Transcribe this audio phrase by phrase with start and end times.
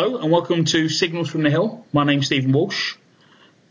[0.00, 1.84] Hello and welcome to Signals from the Hill.
[1.92, 2.96] My name's Stephen Walsh.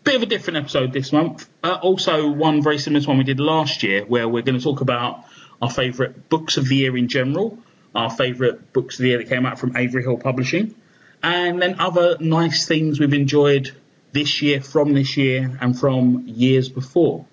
[0.03, 1.49] Bit of a different episode this month.
[1.63, 4.63] Uh, also, one very similar to one we did last year, where we're going to
[4.63, 5.25] talk about
[5.59, 7.57] our favourite books of the year in general,
[7.95, 10.75] our favourite books of the year that came out from Avery Hill Publishing,
[11.23, 13.75] and then other nice things we've enjoyed
[14.11, 17.25] this year, from this year, and from years before.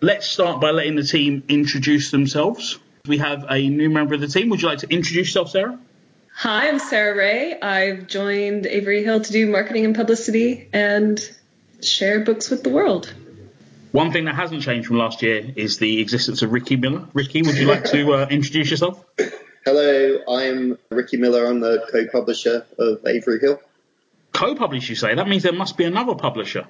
[0.00, 2.80] Let's start by letting the team introduce themselves.
[3.06, 4.48] We have a new member of the team.
[4.48, 5.78] Would you like to introduce yourself, Sarah?
[6.34, 7.60] Hi, I'm Sarah Ray.
[7.60, 11.20] I've joined Avery Hill to do marketing and publicity and
[11.82, 13.12] share books with the world.
[13.92, 17.06] One thing that hasn't changed from last year is the existence of Ricky Miller.
[17.12, 19.04] Ricky, would you like to uh, introduce yourself?
[19.64, 21.46] Hello, I'm Ricky Miller.
[21.46, 23.60] I'm the co-publisher of Avery Hill.
[24.32, 25.14] Co-publish, you say?
[25.14, 26.66] That means there must be another publisher.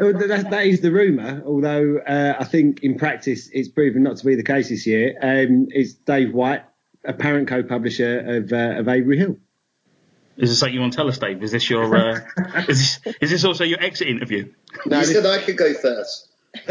[0.00, 4.18] Oh, that, that is the rumour, although uh, I think in practice it's proven not
[4.18, 5.16] to be the case this year.
[5.20, 6.64] Um, it's Dave White,
[7.04, 9.36] apparent co-publisher of, uh, of Avery Hill.
[10.36, 11.42] Is this something you want to tell us, Dave?
[11.42, 12.20] Is this your uh,
[12.68, 14.52] is, this, is this also your exit interview?
[14.86, 16.28] No, you said I could go first.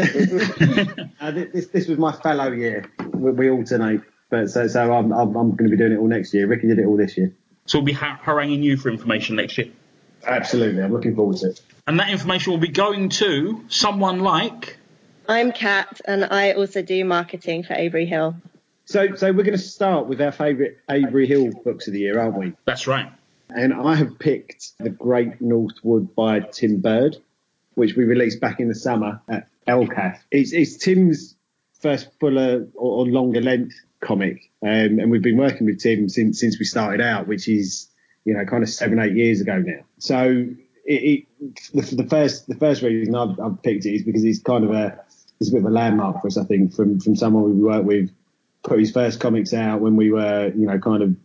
[1.20, 2.90] uh, this, this was my fellow year.
[3.12, 6.08] We, we alternate, but so so I'm, I'm, I'm going to be doing it all
[6.08, 6.46] next year.
[6.46, 7.34] Ricky did it all this year.
[7.66, 9.68] So we'll be ha- haranguing you for information next year.
[10.26, 11.60] Absolutely, I'm looking forward to it.
[11.86, 14.78] And that information will be going to someone like.
[15.28, 18.36] I'm Kat, and I also do marketing for Avery Hill.
[18.88, 22.18] So, so we're going to start with our favourite Avery Hill books of the year,
[22.18, 22.54] aren't we?
[22.64, 23.12] That's right.
[23.50, 27.18] And I have picked The Great Northwood by Tim Bird,
[27.74, 30.20] which we released back in the summer at LCAF.
[30.30, 31.36] It's, it's Tim's
[31.80, 36.40] first fuller or, or longer length comic, um, and we've been working with Tim since
[36.40, 37.88] since we started out, which is
[38.24, 39.84] you know kind of seven eight years ago now.
[39.98, 40.46] So
[40.86, 41.26] it, it
[41.74, 44.70] the, the, first the first reason I've, I've, picked it is because he's kind of
[44.70, 44.98] a
[45.40, 47.84] it's a bit of a landmark for us, I think, from from someone we worked
[47.84, 48.10] with,
[48.62, 51.16] put his first comics out when we were you know kind of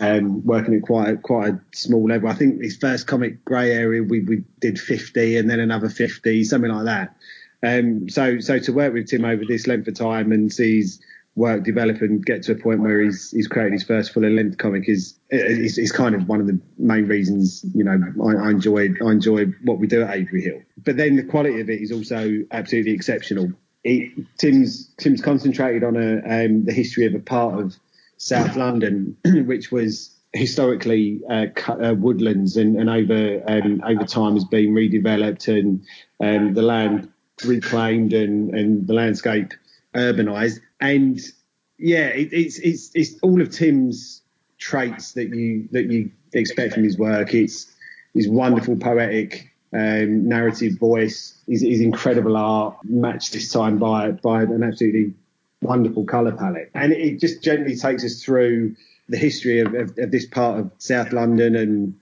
[0.00, 2.28] um, working at quite a, quite a small level.
[2.28, 6.44] I think his first comic grey area we, we did 50 and then another 50,
[6.44, 7.16] something like that.
[7.64, 11.00] Um, so so to work with Tim over this length of time and see his
[11.34, 14.58] work develop and get to a point where he's he's created his first full length
[14.58, 18.50] comic is, is is kind of one of the main reasons you know I, I
[18.50, 20.60] enjoy I enjoy what we do at Avery Hill.
[20.84, 23.52] But then the quality of it is also absolutely exceptional.
[23.84, 27.76] It, Tim's Tim's concentrated on a um, the history of a part of
[28.16, 34.44] South London, which was historically uh, uh, woodlands and, and over um, over time has
[34.44, 35.84] been redeveloped and
[36.20, 37.12] um, the land
[37.44, 39.52] reclaimed and, and the landscape
[39.94, 40.60] urbanized.
[40.80, 41.20] And
[41.78, 44.22] yeah, it, it's it's it's all of Tim's
[44.58, 47.34] traits that you that you expect from his work.
[47.34, 47.70] It's
[48.14, 54.42] his wonderful poetic um, narrative voice, his, his incredible art, matched this time by by
[54.42, 55.14] an absolutely
[55.60, 58.76] wonderful color palette, and it just generally takes us through
[59.08, 61.94] the history of, of, of this part of South London and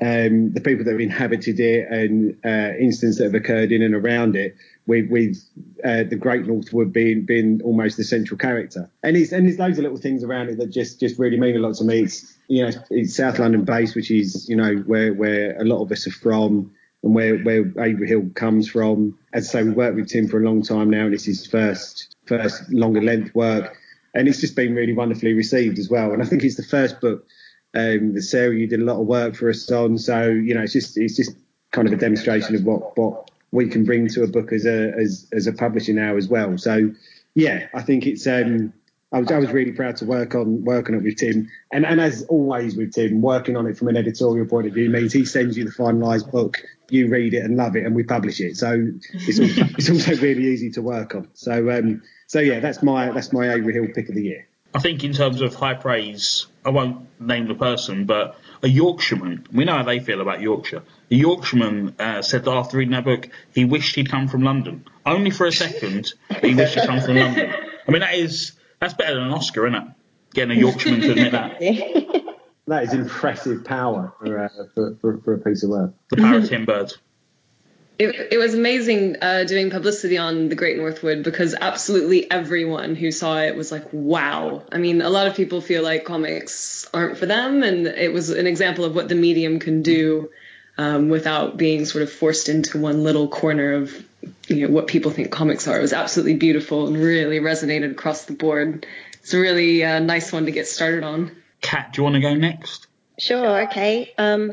[0.00, 3.94] um, the people that have inhabited it and uh, incidents that have occurred in and
[3.94, 4.54] around it,
[4.86, 5.42] with, with
[5.84, 8.90] uh, the Great Northwood being being almost the central character.
[9.02, 11.56] And it's and there's loads of little things around it that just just really mean
[11.56, 12.00] a lot to me.
[12.00, 15.82] It's you know it's South London based, which is you know where where a lot
[15.82, 16.72] of us are from
[17.02, 19.18] and where where Avery Hill comes from.
[19.32, 21.46] As I say, we've worked with Tim for a long time now, and it's his
[21.46, 23.76] first first longer length work,
[24.14, 26.12] and it's just been really wonderfully received as well.
[26.12, 27.26] And I think it's the first book
[27.74, 29.98] um, that Sarah you did a lot of work for us on.
[29.98, 31.32] So you know, it's just it's just
[31.72, 34.92] kind of a demonstration of what what we can bring to a book as a
[34.92, 36.56] as as a publisher now as well.
[36.58, 36.90] So
[37.34, 38.72] yeah, I think it's um
[39.12, 41.50] I was I was really proud to work on working it with Tim.
[41.70, 44.88] And and as always with Tim, working on it from an editorial point of view
[44.88, 48.04] means he sends you the finalised book, you read it and love it, and we
[48.04, 48.56] publish it.
[48.56, 51.28] So it's also, it's also really easy to work on.
[51.34, 54.46] So um so yeah, that's my that's my Avery Hill pick of the year.
[54.74, 59.46] I think in terms of high praise, I won't name the person, but a Yorkshireman,
[59.52, 60.82] we know how they feel about Yorkshire.
[61.10, 64.86] A Yorkshireman uh, said that after reading that book, he wished he'd come from London.
[65.04, 67.52] Only for a second, he wished he'd come from London.
[67.86, 68.52] I mean, that is
[68.82, 69.88] that's better than an Oscar, isn't it?
[70.34, 71.60] Getting a Yorkshireman to admit that.
[72.66, 75.94] that is impressive power for, uh, for, for, for, a piece of work.
[76.10, 76.92] The power of Tim Bird.
[77.96, 83.12] It, it was amazing uh, doing publicity on The Great Northwood because absolutely everyone who
[83.12, 84.64] saw it was like, wow.
[84.72, 88.30] I mean, a lot of people feel like comics aren't for them, and it was
[88.30, 90.30] an example of what the medium can do
[90.82, 94.04] um, without being sort of forced into one little corner of
[94.48, 95.78] you know what people think comics are.
[95.78, 98.84] It was absolutely beautiful and really resonated across the board.
[99.20, 101.30] It's a really uh, nice one to get started on.
[101.60, 102.88] Kat, do you want to go next?
[103.18, 103.62] Sure.
[103.62, 104.12] Okay.
[104.18, 104.52] Um,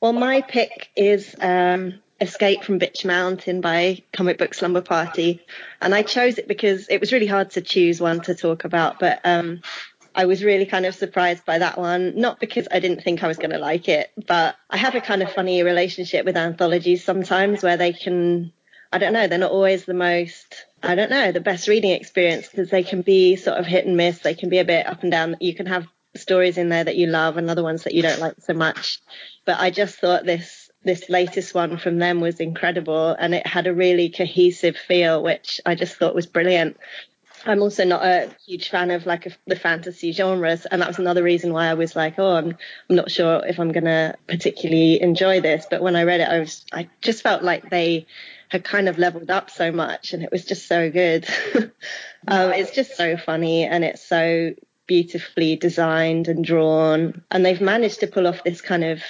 [0.00, 5.44] well, my pick is um, Escape from Bitch Mountain by Comic Book Slumber Party.
[5.82, 8.98] And I chose it because it was really hard to choose one to talk about,
[8.98, 9.60] but um,
[10.16, 13.28] I was really kind of surprised by that one, not because I didn't think I
[13.28, 17.04] was going to like it, but I have a kind of funny relationship with anthologies
[17.04, 18.50] sometimes where they can,
[18.90, 22.48] I don't know, they're not always the most, I don't know, the best reading experience
[22.48, 24.20] because they can be sort of hit and miss.
[24.20, 25.36] They can be a bit up and down.
[25.38, 28.20] You can have stories in there that you love and other ones that you don't
[28.20, 29.02] like so much.
[29.44, 33.66] But I just thought this this latest one from them was incredible and it had
[33.66, 36.76] a really cohesive feel, which I just thought was brilliant.
[37.46, 40.98] I'm also not a huge fan of like a, the fantasy genres, and that was
[40.98, 42.56] another reason why I was like, oh, I'm
[42.90, 45.66] I'm not sure if I'm gonna particularly enjoy this.
[45.70, 48.06] But when I read it, I was I just felt like they
[48.48, 51.26] had kind of leveled up so much, and it was just so good.
[52.28, 54.52] um, it's just so funny, and it's so
[54.88, 59.02] beautifully designed and drawn, and they've managed to pull off this kind of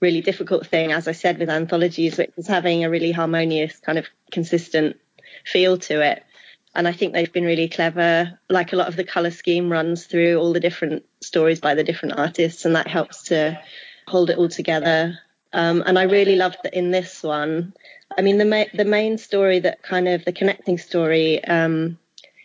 [0.00, 3.98] really difficult thing, as I said, with anthologies, which is having a really harmonious kind
[3.98, 4.96] of consistent
[5.44, 6.24] feel to it
[6.74, 8.38] and I think they've been really clever.
[8.48, 11.84] Like a lot of the color scheme runs through all the different stories by the
[11.84, 13.60] different artists, and that helps to
[14.06, 15.18] hold it all together.
[15.52, 17.74] Um, and I really loved that in this one.
[18.16, 21.98] I mean, the ma- the main story that kind of the connecting story um,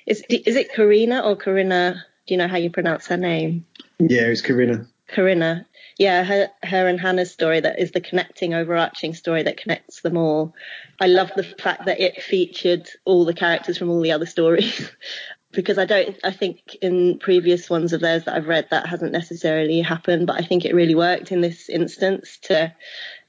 [0.06, 2.06] is is it Karina or Corinna?
[2.28, 3.66] Do you know how you pronounce her name?
[4.00, 4.86] Yeah, it's Corinna.
[5.12, 5.66] Corinna
[6.00, 10.16] yeah, her, her and Hannah's story that is the connecting, overarching story that connects them
[10.16, 10.56] all.
[11.02, 14.90] I love the fact that it featured all the characters from all the other stories.
[15.52, 19.12] because I don't, I think in previous ones of theirs that I've read, that hasn't
[19.12, 22.74] necessarily happened, but I think it really worked in this instance to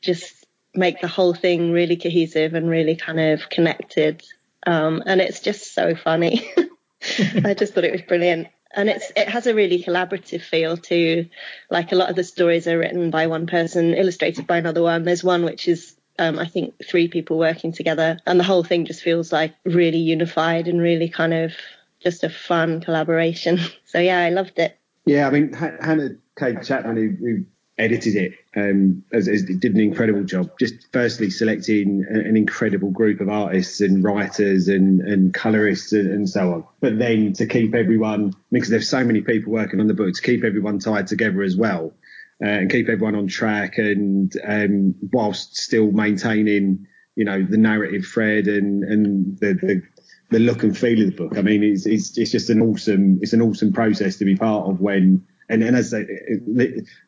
[0.00, 4.22] just make the whole thing really cohesive and really kind of connected.
[4.64, 6.48] Um, and it's just so funny.
[7.44, 11.26] I just thought it was brilliant and it's it has a really collaborative feel too.
[11.70, 15.04] Like a lot of the stories are written by one person, illustrated by another one.
[15.04, 18.84] There's one which is um, I think three people working together, and the whole thing
[18.84, 21.52] just feels like really unified and really kind of
[22.00, 23.58] just a fun collaboration.
[23.90, 24.78] So yeah, I loved it.
[25.04, 27.44] Yeah, I mean Hannah Kate Chapman, who, who
[27.80, 30.50] edited it, um, as, as did an incredible job.
[30.60, 36.28] Just firstly selecting an incredible group of artists and writers and, and colorists and, and
[36.28, 36.64] so on.
[36.80, 40.22] But then to keep everyone, because there's so many people working on the book, to
[40.22, 41.94] keep everyone tied together as well.
[42.42, 48.06] Uh, and keep everyone on track and um, whilst still maintaining, you know, the narrative
[48.06, 49.82] thread and, and the, the
[50.30, 51.36] the look and feel of the book.
[51.36, 54.70] I mean, it's, it's, it's just an awesome, it's an awesome process to be part
[54.70, 56.04] of when and, and as I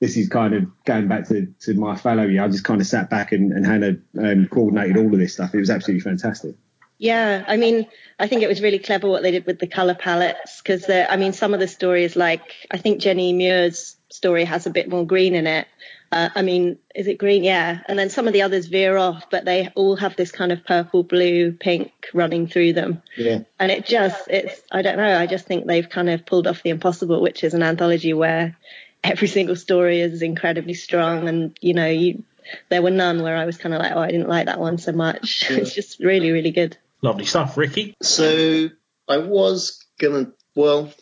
[0.01, 2.87] this is kind of going back to, to my fellow year, I just kind of
[2.87, 5.55] sat back and, and Hannah um, coordinated all of this stuff.
[5.55, 6.57] It was absolutely fantastic.
[6.99, 7.87] Yeah, I mean,
[8.19, 11.17] I think it was really clever what they did with the color palettes because, I
[11.17, 15.05] mean, some of the stories, like I think Jenny Muir's story has a bit more
[15.05, 15.67] green in it,
[16.13, 17.43] uh, I mean, is it green?
[17.43, 17.81] Yeah.
[17.89, 20.63] And then some of the others veer off, but they all have this kind of
[20.65, 23.03] purple, blue, pink running through them.
[23.17, 23.41] Yeah.
[23.59, 25.19] And it just, it's, I don't know.
[25.19, 28.59] I just think they've kind of pulled off the impossible, which is an anthology where
[29.03, 31.29] every single story is incredibly strong.
[31.29, 32.25] And, you know, you,
[32.69, 34.77] there were none where I was kind of like, oh, I didn't like that one
[34.77, 35.47] so much.
[35.51, 35.57] Yeah.
[35.57, 36.77] it's just really, really good.
[37.01, 37.95] Lovely stuff, Ricky.
[38.03, 38.69] So
[39.09, 40.93] I was going to, well,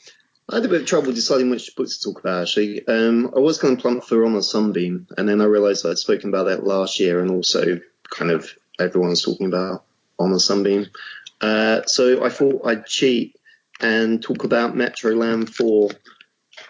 [0.50, 2.86] I had a bit of trouble deciding which books to talk about actually.
[2.86, 5.98] Um, I was going to plump for On a Sunbeam, and then I realised I'd
[5.98, 9.84] spoken about that last year, and also kind of everyone's talking about
[10.18, 10.86] On a Sunbeam.
[11.40, 13.36] Uh, so I thought I'd cheat
[13.80, 15.90] and talk about Metroland 4,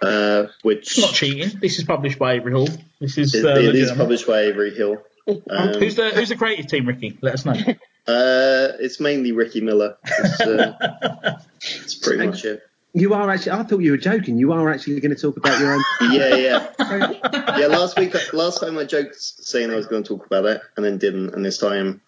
[0.02, 0.98] uh, which.
[0.98, 1.58] It's not cheating.
[1.60, 2.68] This is published by Avery Hill.
[3.00, 3.34] This is.
[3.34, 5.02] It, uh, it is published by Avery Hill.
[5.26, 7.18] Um, who's the Who's the creative team, Ricky?
[7.22, 7.54] Let us know.
[8.08, 9.96] Uh, it's mainly Ricky Miller.
[10.02, 12.62] It's, uh, it's pretty much it.
[12.92, 13.52] You are actually.
[13.52, 14.36] I thought you were joking.
[14.36, 15.84] You are actually going to talk about your own.
[16.12, 16.70] yeah, yeah,
[17.58, 17.66] yeah.
[17.66, 20.84] Last week, last time I joked saying I was going to talk about it, and
[20.84, 22.00] then didn't, and this time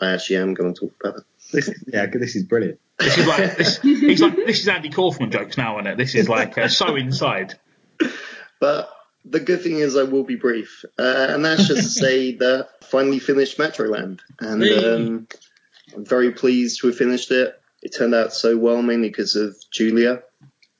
[0.00, 1.24] I actually am going to talk about it.
[1.52, 2.78] This, yeah, this is brilliant.
[2.98, 3.80] This is like this.
[3.82, 5.96] He's like this is Andy Kaufman jokes now, isn't it?
[5.96, 7.58] This is like uh, so inside.
[8.60, 8.88] But
[9.24, 12.68] the good thing is I will be brief, uh, and that's just to say that
[12.82, 15.28] I finally finished Metroland, and um,
[15.94, 19.56] I'm very pleased to have finished it it turned out so well, mainly because of
[19.70, 20.22] Julia.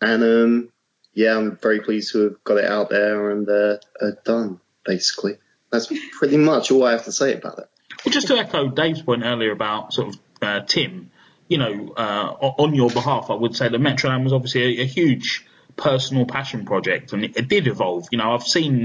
[0.01, 0.69] And um,
[1.15, 5.39] yeah, I'm very pleased to have got it out there and uh, uh, done, basically.
[5.71, 7.69] That's pretty much all I have to say about it.
[8.05, 11.11] Well, just to echo Dave's point earlier about sort of uh, Tim,
[11.49, 14.87] you know, uh, on your behalf, I would say that Metroland was obviously a, a
[14.87, 18.09] huge personal passion project, and it, it, did evolve.
[18.11, 18.85] You know, I've seen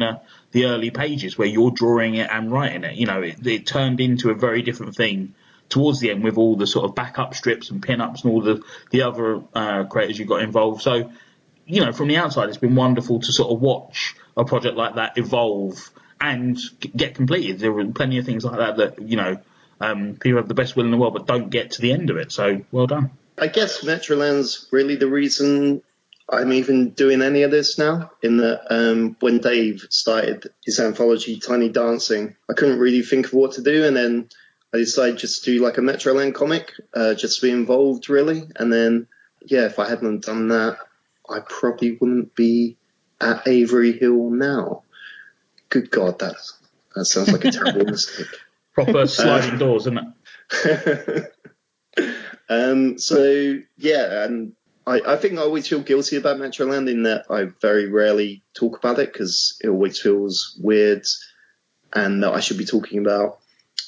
[0.51, 2.95] the early pages where you're drawing it and writing it.
[2.95, 5.33] You know, it, it, turned into a very different thing
[5.69, 8.63] towards the end with all the sort of backup strips and pin-ups and all the
[8.91, 10.81] the other uh, creators you got involved.
[10.81, 11.11] So,
[11.65, 14.95] you know, from the outside, it's been wonderful to sort of watch a project like
[14.95, 15.91] that evolve
[16.21, 16.57] and
[16.95, 17.59] get completed.
[17.59, 19.37] There were plenty of things like that that you know
[19.81, 22.09] um, people have the best will in the world but don't get to the end
[22.09, 22.31] of it.
[22.31, 23.11] So, well done.
[23.37, 25.81] I guess Metroland's really the reason
[26.29, 28.11] I'm even doing any of this now.
[28.23, 33.33] In that, um, when Dave started his anthology, Tiny Dancing, I couldn't really think of
[33.33, 34.29] what to do, and then
[34.75, 38.43] I decided just to do like a Metroland comic, uh, just to be involved, really.
[38.57, 39.07] And then,
[39.45, 40.79] yeah, if I hadn't done that,
[41.29, 42.75] I probably wouldn't be
[43.21, 44.83] at Avery Hill now.
[45.69, 46.35] Good God, that
[46.93, 48.27] that sounds like a terrible mistake.
[48.73, 50.13] Proper sliding doors, isn't
[50.51, 51.33] it?
[52.49, 54.53] um, so yeah, and
[54.85, 58.77] I, I think I always feel guilty about Metroland in that I very rarely talk
[58.77, 61.05] about it because it always feels weird
[61.93, 63.39] and that I should be talking about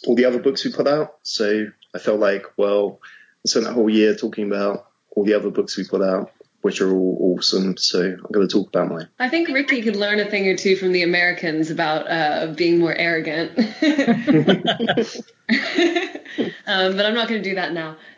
[0.07, 1.17] all the other books we put out.
[1.23, 5.49] So I felt like, well, I spent that whole year talking about all the other
[5.49, 7.75] books we put out, which are all awesome.
[7.75, 9.09] So I'm going to talk about mine.
[9.19, 12.79] I think Ricky could learn a thing or two from the Americans about uh, being
[12.79, 13.57] more arrogant.
[13.59, 13.65] um,
[16.95, 17.97] but I'm not going to do that now.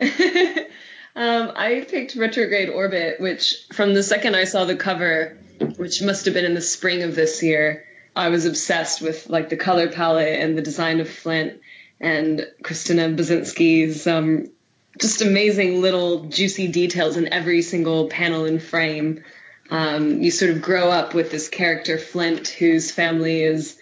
[1.16, 5.36] um, I picked Retrograde Orbit, which from the second I saw the cover,
[5.76, 9.48] which must have been in the spring of this year, I was obsessed with like
[9.48, 11.60] the color palette and the design of Flint
[12.00, 14.50] and Kristyna Baczynski's um,
[14.98, 19.22] just amazing little juicy details in every single panel and frame.
[19.70, 23.78] Um, you sort of grow up with this character Flint, whose family is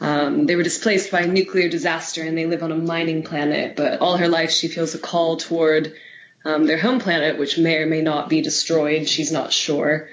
[0.00, 3.76] um, they were displaced by a nuclear disaster and they live on a mining planet.
[3.76, 5.94] But all her life, she feels a call toward
[6.44, 9.08] um, their home planet, which may or may not be destroyed.
[9.08, 10.08] She's not sure.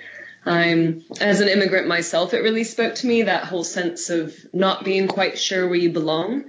[0.46, 4.84] Um, as an immigrant myself, it really spoke to me that whole sense of not
[4.84, 6.46] being quite sure where you belong.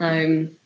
[0.00, 0.56] Um,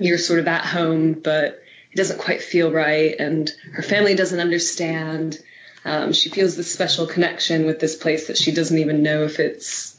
[0.00, 1.62] you're sort of at home, but
[1.92, 5.38] it doesn't quite feel right, and her family doesn't understand.
[5.84, 9.38] Um, she feels this special connection with this place that she doesn't even know if
[9.38, 9.96] it's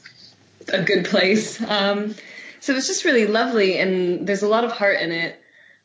[0.68, 1.60] a good place.
[1.62, 2.14] Um,
[2.60, 5.40] so it's just really lovely, and there's a lot of heart in it.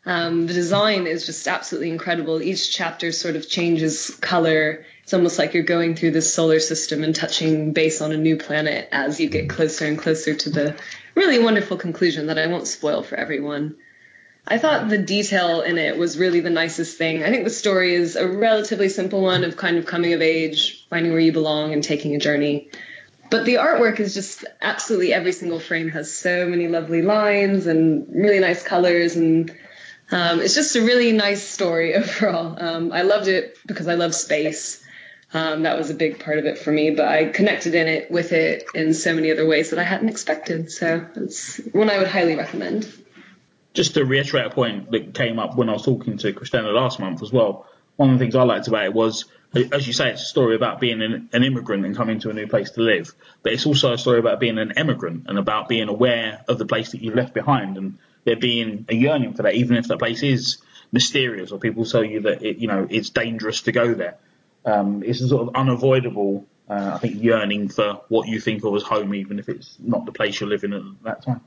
[0.05, 2.41] Um, the design is just absolutely incredible.
[2.41, 4.83] Each chapter sort of changes color.
[5.03, 8.37] It's almost like you're going through this solar system and touching base on a new
[8.37, 10.75] planet as you get closer and closer to the
[11.15, 13.75] really wonderful conclusion that I won't spoil for everyone.
[14.47, 17.23] I thought the detail in it was really the nicest thing.
[17.23, 20.87] I think the story is a relatively simple one of kind of coming of age,
[20.89, 22.71] finding where you belong, and taking a journey.
[23.29, 28.07] But the artwork is just absolutely every single frame has so many lovely lines and
[28.13, 29.55] really nice colors and
[30.11, 32.61] um, it's just a really nice story overall.
[32.61, 34.80] Um, I loved it because I love space.
[35.33, 38.11] Um, that was a big part of it for me, but I connected in it
[38.11, 40.71] with it in so many other ways that I hadn't expected.
[40.71, 42.91] So it's one I would highly recommend.
[43.73, 46.99] Just to reiterate a point that came up when I was talking to Kristyna last
[46.99, 47.65] month as well.
[47.95, 50.55] One of the things I liked about it was, as you say, it's a story
[50.55, 53.65] about being an, an immigrant and coming to a new place to live, but it's
[53.65, 57.01] also a story about being an emigrant and about being aware of the place that
[57.01, 60.57] you've left behind and there being a yearning for that, even if that place is
[60.91, 64.17] mysterious or people tell you that it, you know it's dangerous to go there.
[64.65, 68.75] Um, it's a sort of unavoidable, uh, I think, yearning for what you think of
[68.75, 71.41] as home, even if it's not the place you're living at that time.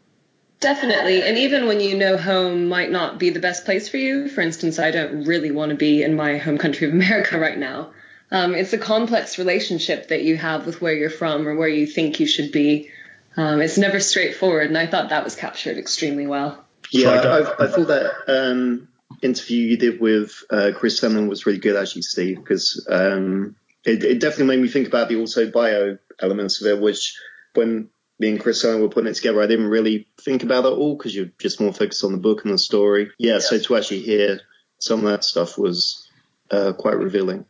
[0.61, 1.23] Definitely.
[1.23, 4.40] And even when you know home might not be the best place for you, for
[4.40, 7.90] instance, I don't really want to be in my home country of America right now.
[8.30, 11.87] Um, it's a complex relationship that you have with where you're from or where you
[11.87, 12.90] think you should be.
[13.37, 16.64] Um, it's never straightforward, and I thought that was captured extremely well.
[16.90, 18.88] Yeah, I, I thought that um,
[19.23, 24.04] interview you did with uh, Chris Fenton was really good, actually, Steve, because um, it,
[24.04, 27.18] it, definitely made me think about the auto bio elements of it, which
[27.54, 30.68] when me and Chris Fenton were putting it together, I didn't really think about it
[30.68, 33.11] all because you're just more focused on the book and the story.
[33.18, 33.38] Yeah, yeah.
[33.40, 34.40] so to actually hear
[34.78, 36.09] some of that stuff was
[36.50, 37.47] uh, quite revealing.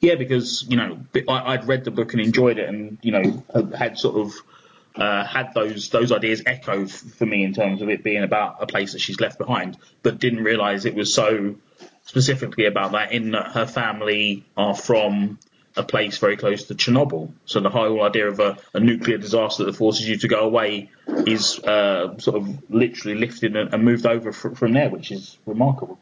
[0.00, 3.42] Yeah, because you know I, would read the book and enjoyed it, and you know
[3.76, 4.32] had sort of
[4.98, 8.66] uh, had those those ideas echo for me in terms of it being about a
[8.66, 11.56] place that she's left behind, but didn't realise it was so
[12.04, 15.38] specifically about that in that her family are from
[15.76, 17.30] a place very close to Chernobyl.
[17.44, 20.90] So the whole idea of a, a nuclear disaster that forces you to go away
[21.06, 25.38] is uh, sort of literally lifted and, and moved over fr- from there, which is
[25.46, 25.98] remarkable.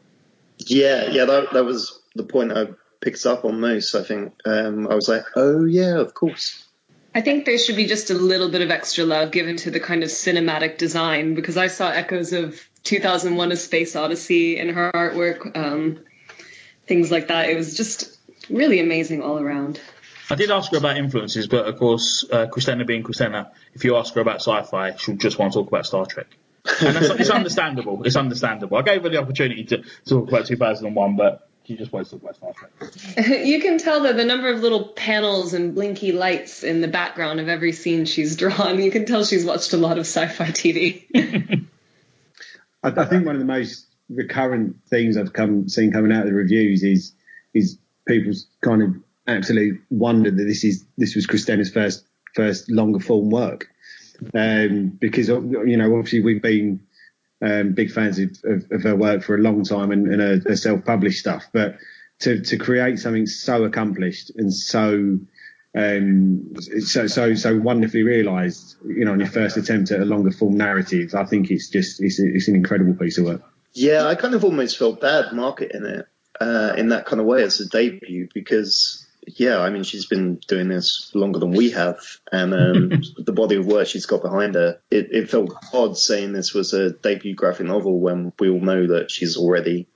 [0.57, 2.69] Yeah, yeah, that, that was the point I
[3.01, 3.93] picked up on most.
[3.93, 6.66] I think um, I was like, oh yeah, of course.
[7.17, 9.79] I think there should be just a little bit of extra love given to the
[9.79, 14.91] kind of cinematic design because I saw echoes of 2001: A Space Odyssey in her
[14.93, 16.01] artwork, um,
[16.85, 17.49] things like that.
[17.49, 18.15] It was just
[18.51, 19.81] really amazing all around.
[20.29, 23.95] I did ask her about influences, but of course, uh, Kristyna being Kristyna, if you
[23.97, 26.27] ask her about sci-fi, she'll just want to talk about Star Trek.
[26.81, 28.03] And it's understandable.
[28.03, 28.77] It's understandable.
[28.77, 32.37] I gave her the opportunity to talk about 2001, but he just wants to talk
[32.39, 36.87] about you can tell that the number of little panels and blinky lights in the
[36.87, 38.81] background of every scene she's drawn.
[38.81, 41.03] You can tell she's watched a lot of sci-fi TV.
[42.83, 46.27] I, I, think one of the most recurrent things I've come seen coming out of
[46.27, 47.13] the reviews is
[47.53, 48.95] is people's kind of
[49.27, 53.67] absolute wonder that this is this was Kristyna's first first longer form work.
[54.33, 56.86] Um, because you know, obviously we've been
[57.41, 60.49] um, big fans of, of, of, her work for a long time and, and her,
[60.49, 61.77] her self-published stuff, but
[62.19, 65.19] to to create something so accomplished and so
[65.75, 70.31] um, so so so wonderfully realised, you know, on your first attempt at a longer
[70.31, 73.41] form narrative, I think it's just it's, it's an incredible piece of work.
[73.73, 76.07] Yeah, I kind of almost felt bad marketing it
[76.41, 80.35] uh, in that kind of way as a debut because yeah, I mean, she's been
[80.47, 81.99] doing this longer than we have,
[82.31, 86.31] and um, the body of work she's got behind her, it, it, felt odd saying
[86.31, 89.87] this was a debut graphic novel when we all know that she's already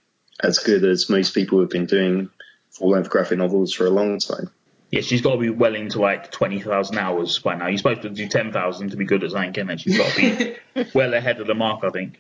[0.42, 2.30] as good as most people have been doing
[2.72, 4.50] full-length graphic novels for a long time.
[4.90, 7.68] Yeah, she's got to be well into like 20,000 hours by now.
[7.68, 10.86] You're supposed to do 10,000 to be good at something, and she's got to be
[10.94, 12.20] well ahead of the mark, I think.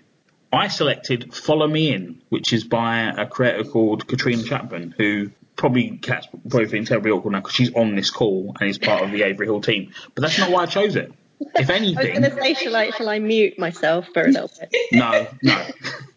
[0.53, 5.98] I selected Follow Me In, which is by a creator called Katriona Chapman, who probably
[5.98, 9.12] Cat's probably feeling terribly awkward now because she's on this call and is part of
[9.12, 9.94] the Avery Hill team.
[10.15, 11.13] But that's not why I chose it.
[11.39, 14.27] If anything, I was going to say, shall I, shall I mute myself for a
[14.27, 14.75] little bit?
[14.91, 15.65] No, no.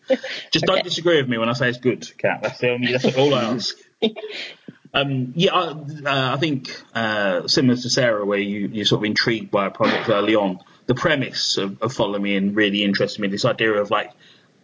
[0.50, 0.74] Just okay.
[0.74, 2.40] don't disagree with me when I say it's good, Cat.
[2.42, 2.92] That's the only.
[2.92, 3.76] That's all I ask.
[4.94, 9.04] Um, yeah, I, uh, I think uh, similar to Sarah, where you, you're sort of
[9.04, 10.60] intrigued by a project early on.
[10.86, 13.28] The premise of, of Follow Me In really interested me.
[13.28, 14.10] This idea of like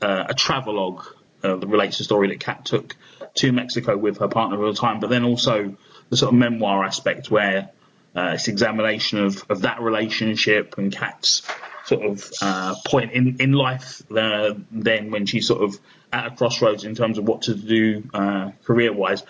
[0.00, 1.04] uh, a travelogue
[1.42, 2.96] uh, that relates to the story that Cat took
[3.34, 5.76] to Mexico with her partner all the time, but then also
[6.08, 7.70] the sort of memoir aspect where
[8.16, 11.42] uh, it's examination of, of that relationship and Cat's
[11.84, 15.78] sort of uh, point in, in life uh, then when she's sort of
[16.12, 19.22] at a crossroads in terms of what to do uh, career wise.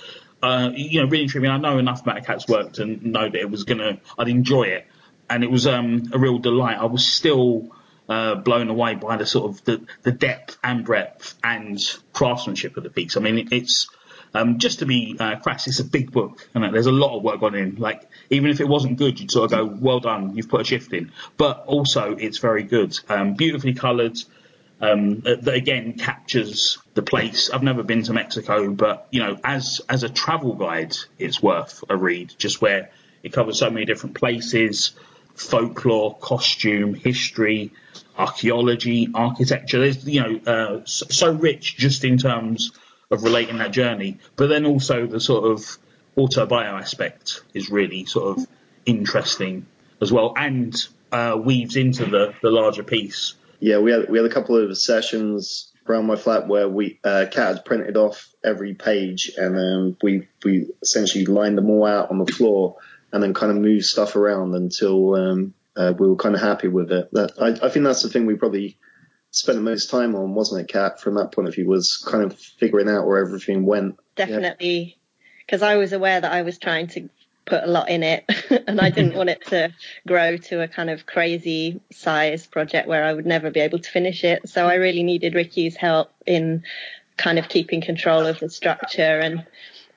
[0.42, 1.50] Uh, you know, really intriguing.
[1.50, 4.86] I know enough about Cat's work to know that it was gonna, I'd enjoy it,
[5.28, 6.78] and it was um, a real delight.
[6.78, 7.70] I was still
[8.10, 11.80] uh, blown away by the sort of the, the depth and breadth and
[12.12, 13.16] craftsmanship of the piece.
[13.16, 13.88] I mean, it's
[14.34, 17.22] um, just to be uh, crass, it's a big book, and there's a lot of
[17.22, 17.76] work gone in.
[17.76, 20.64] Like even if it wasn't good, you'd sort of go, "Well done, you've put a
[20.64, 24.18] shift in." But also, it's very good, um, beautifully coloured.
[24.82, 27.50] Um, that again captures the place.
[27.50, 31.84] I've never been to Mexico, but you know, as as a travel guide, it's worth
[31.88, 32.34] a read.
[32.38, 32.90] Just where
[33.22, 34.92] it covers so many different places,
[35.34, 37.72] folklore, costume, history,
[38.20, 39.80] archaeology, architecture.
[39.80, 42.72] There's, you know, uh, so, rich just in terms
[43.10, 45.78] of relating that journey, but then also the sort of
[46.16, 48.46] autobio aspect is really sort of
[48.84, 49.66] interesting
[50.00, 50.76] as well, and
[51.12, 53.34] uh, weaves into the, the larger piece.
[53.58, 57.26] Yeah, we had we had a couple of sessions around my flat where we uh,
[57.30, 62.10] Cat had printed off every page, and then we we essentially lined them all out
[62.10, 62.76] on the floor,
[63.12, 66.68] and then kind of moved stuff around until um, uh, we were kind of happy
[66.68, 67.08] with it.
[67.12, 68.78] That I, I think that's the thing we probably
[69.30, 71.00] spent the most time on, wasn't it, Cat?
[71.00, 73.96] From that point of view, was kind of figuring out where everything went.
[74.16, 74.98] Definitely,
[75.46, 75.68] because yeah.
[75.68, 77.08] I was aware that I was trying to
[77.46, 78.24] put a lot in it,
[78.66, 79.72] and I didn't want it to
[80.06, 83.90] grow to a kind of crazy size project where I would never be able to
[83.90, 84.48] finish it.
[84.48, 86.64] So I really needed Ricky's help in
[87.16, 89.46] kind of keeping control of the structure and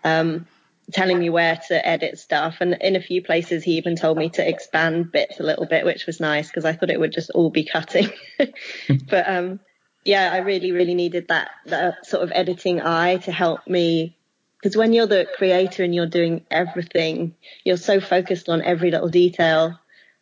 [0.04, 0.46] um,
[0.92, 2.58] telling me where to edit stuff.
[2.60, 5.86] And in a few places, he even told me to expand bits a little bit,
[5.86, 8.12] which was nice because I thought it would just all be cutting.
[9.10, 9.60] but um,
[10.04, 14.18] yeah, I really, really needed that, that sort of editing eye to help me.
[14.58, 19.10] Because when you're the creator and you're doing everything, you're so focused on every little
[19.10, 19.80] detail.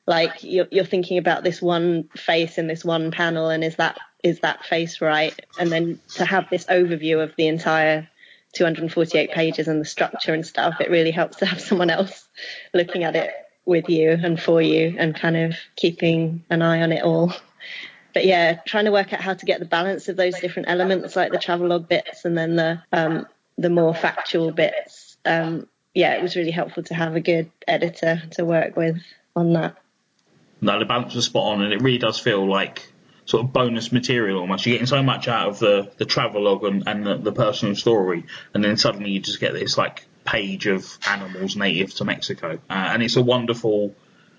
[0.08, 4.00] Like you're, you're thinking about this one face in this one panel, and is that
[4.24, 5.40] is that face right?
[5.60, 8.08] And then to have this overview of the entire
[8.54, 12.28] 248 pages and the structure and stuff, it really helps to have someone else
[12.74, 13.32] looking at it
[13.66, 17.34] with you and for you and kind of keeping an eye on it all.
[18.14, 21.16] But yeah, trying to work out how to get the balance of those different elements,
[21.16, 23.26] like the travelogue bits and then the um,
[23.58, 25.18] the more factual bits.
[25.24, 29.02] Um, yeah, it was really helpful to have a good editor to work with
[29.36, 29.78] on that.
[30.60, 32.91] No, the balance was spot on, and it really does feel like
[33.26, 34.66] sort of bonus material almost.
[34.66, 38.26] You're getting so much out of the, the travelogue and, and the, the personal story,
[38.54, 42.74] and then suddenly you just get this like page of animals native to Mexico, uh,
[42.74, 43.96] and it's a wonderful,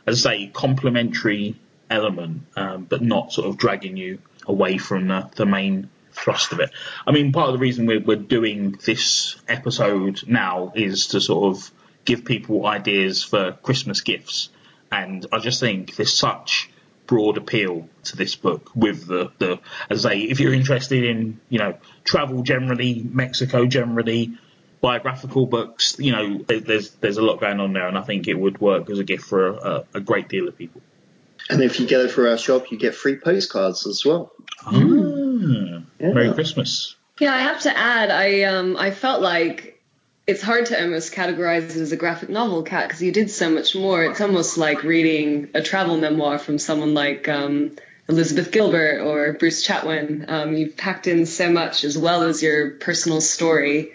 [0.07, 1.57] as I say, complementary
[1.91, 6.61] element, um, but not sort of dragging you away from the, the main thrust of
[6.61, 6.71] it.
[7.07, 11.57] I mean, part of the reason we're, we're doing this episode now is to sort
[11.57, 11.71] of
[12.05, 14.51] give people ideas for Christmas gifts,
[14.91, 16.69] and I just think there's such
[17.13, 19.59] broad appeal to this book with the, the
[19.91, 24.33] as I say, if you're interested in, you know, travel generally, Mexico generally,
[24.81, 28.35] biographical books, you know, there's there's a lot going on there, and I think it
[28.35, 30.81] would work as a gift for a, a great deal of people.
[31.51, 34.33] And if you get it for our shop, you get free postcards as well.
[34.65, 35.83] Ah, yeah.
[36.01, 36.97] Merry Christmas.
[37.21, 39.72] Yeah, I have to add, I um I felt like
[40.27, 43.51] it's hard to almost categorize it as a graphic novel, Kat, because you did so
[43.51, 44.05] much more.
[44.05, 47.73] It's almost like reading a travel memoir from someone like um,
[48.09, 50.31] Elizabeth Gilbert or Bruce Chatwin.
[50.31, 53.93] Um, you've packed in so much as well as your personal story,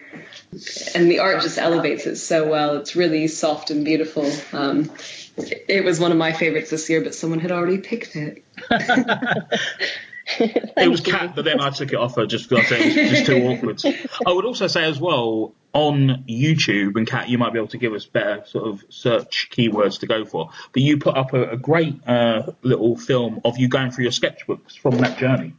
[0.93, 2.77] and the art just elevates it so well.
[2.77, 4.29] It's really soft and beautiful.
[4.51, 4.91] Um,
[5.37, 8.43] it was one of my favorites this year, but someone had already picked it.
[10.39, 13.25] it was Cat, but then I took it off her just because it was just
[13.25, 13.81] too awkward.
[14.25, 17.77] I would also say as well on YouTube, and Cat, you might be able to
[17.77, 20.49] give us better sort of search keywords to go for.
[20.73, 24.11] But you put up a, a great uh, little film of you going through your
[24.11, 25.53] sketchbooks from that journey.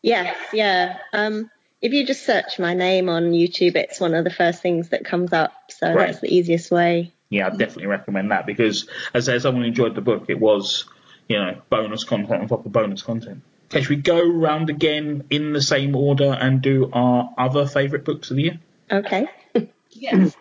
[0.00, 0.98] Yes, yeah.
[1.12, 1.50] Um,
[1.82, 5.04] if you just search my name on YouTube, it's one of the first things that
[5.04, 5.52] comes up.
[5.70, 6.06] So right.
[6.06, 7.12] that's the easiest way.
[7.28, 10.86] Yeah, I definitely recommend that because as I someone enjoyed the book, it was
[11.28, 13.42] you know bonus content on top of bonus content.
[13.74, 18.04] Okay, should we go round again in the same order and do our other favourite
[18.04, 18.60] books of the year?
[18.88, 19.26] Okay.
[19.90, 20.36] yes.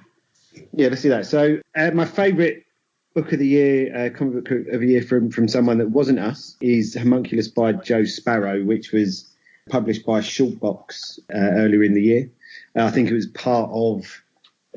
[0.72, 1.26] Yeah, let's do that.
[1.26, 2.65] So, uh, my favourite
[3.15, 6.19] book of the year, uh, comic book of the year from, from someone that wasn't
[6.19, 9.34] us, is Homunculus by Joe Sparrow, which was
[9.67, 12.30] published by Shortbox uh, earlier in the year.
[12.78, 14.06] Uh, I think it was part of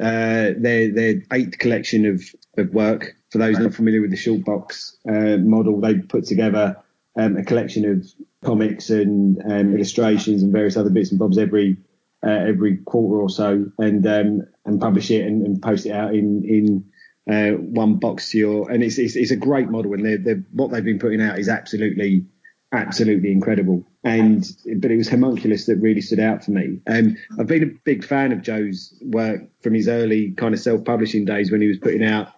[0.00, 2.24] uh, their their eighth collection of,
[2.56, 3.16] of work.
[3.32, 6.82] For those not familiar with the Shortbox uh, model, they put together
[7.16, 8.06] um, a collection of
[8.46, 11.76] comics and um, illustrations and various other bits and bobs every
[12.24, 16.14] uh, every quarter or so, and um, and publish it and, and, post it out
[16.14, 16.84] in in
[17.32, 18.70] uh, one box to your.
[18.70, 21.38] And it's, it's, it's a great model, and they're, they're, what they've been putting out
[21.38, 22.24] is absolutely
[22.72, 23.84] absolutely incredible.
[24.02, 24.44] And
[24.78, 26.80] but it was Homunculus that really stood out for me.
[26.86, 31.24] Um, I've been a big fan of Joe's work from his early kind of self-publishing
[31.24, 32.28] days when he was putting out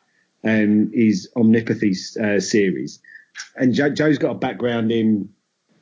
[0.44, 3.01] um, his Omnipathy uh, series.
[3.57, 5.29] And Joe, Joe's got a background in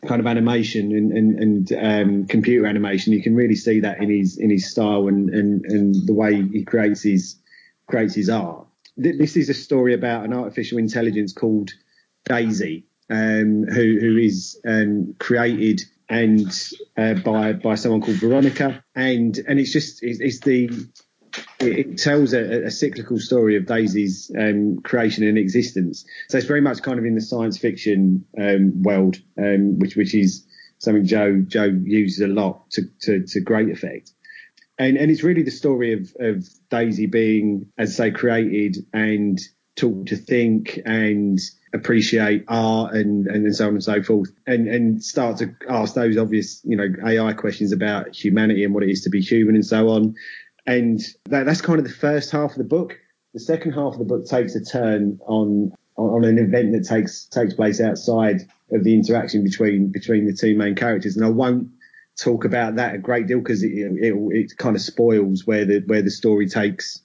[0.06, 3.12] kind of animation and, and, and um, computer animation.
[3.12, 6.42] You can really see that in his in his style and, and, and the way
[6.42, 7.36] he creates his
[7.86, 8.66] creates his art.
[8.96, 11.70] This is a story about an artificial intelligence called
[12.24, 16.46] Daisy, um, who who is um, created and
[16.96, 20.70] uh, by by someone called Veronica, and and it's just it's, it's the
[21.60, 26.04] it, tells a, a, cyclical story of Daisy's um, creation and existence.
[26.28, 30.14] So it's very much kind of in the science fiction um, world, um, which which
[30.14, 30.46] is
[30.78, 34.12] something Joe Joe uses a lot to to, to great effect.
[34.78, 39.38] And and it's really the story of of Daisy being, as say, created and
[39.76, 41.38] taught to think and
[41.74, 46.16] appreciate art and, and so on and so forth and, and start to ask those
[46.16, 49.66] obvious, you know, AI questions about humanity and what it is to be human and
[49.66, 50.14] so on.
[50.66, 52.98] And that, that's kind of the first half of the book.
[53.34, 57.24] The second half of the book takes a turn on on an event that takes
[57.24, 61.16] takes place outside of the interaction between between the two main characters.
[61.16, 61.68] And I won't
[62.16, 65.80] talk about that a great deal because it, it, it kind of spoils where the
[65.86, 67.00] where the story takes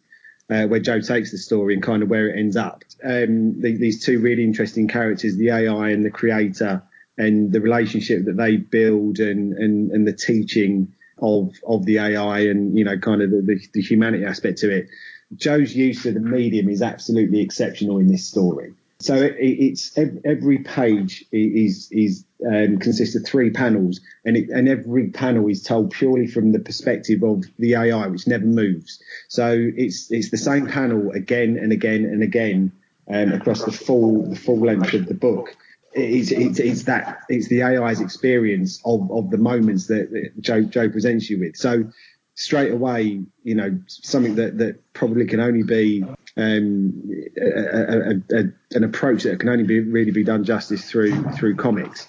[0.50, 2.84] uh, where Joe takes the story and kind of where it ends up.
[3.04, 6.84] Um, the, these two really interesting characters, the AI and the creator,
[7.18, 12.40] and the relationship that they build and and, and the teaching of of the AI
[12.40, 14.88] and you know kind of the, the, the humanity aspect to it.
[15.36, 18.74] Joe's use of the medium is absolutely exceptional in this story.
[19.00, 24.68] So it, it's every page is is um, consists of three panels, and it, and
[24.68, 29.02] every panel is told purely from the perspective of the AI, which never moves.
[29.28, 32.72] So it's it's the same panel again and again and again
[33.12, 35.56] um, across the full the full length of the book
[35.94, 40.64] it's, it's, it's that it's the AI's experience of, of the moments that, that Joe
[40.64, 41.58] Joe presents you with.
[41.58, 41.92] So
[42.36, 46.04] straight away, you know, something that, that probably can only be
[46.38, 51.32] um, a, a, a, an approach that can only be really be done justice through
[51.34, 52.08] through comics.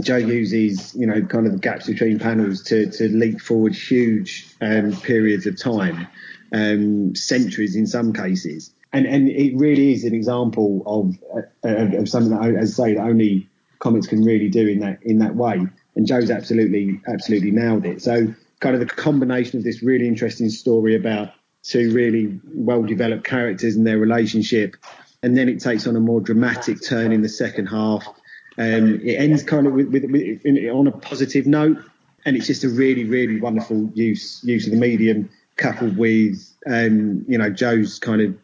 [0.00, 4.46] Joe uses, you know, kind of the gaps between panels to, to leap forward huge
[4.60, 6.06] um, periods of time,
[6.52, 11.14] um, centuries in some cases and and it really is an example of
[11.62, 13.48] of, of something that, as I say, that only
[13.78, 15.66] comics can really do in that in that way.
[15.96, 18.02] And Joe's absolutely absolutely nailed it.
[18.02, 23.24] So kind of the combination of this really interesting story about two really well developed
[23.24, 24.76] characters and their relationship,
[25.22, 28.06] and then it takes on a more dramatic turn in the second half.
[28.56, 31.78] Um, it ends kind of with, with, with in, on a positive note,
[32.24, 37.24] and it's just a really really wonderful use use of the medium coupled with um,
[37.28, 38.36] you know Joe's kind of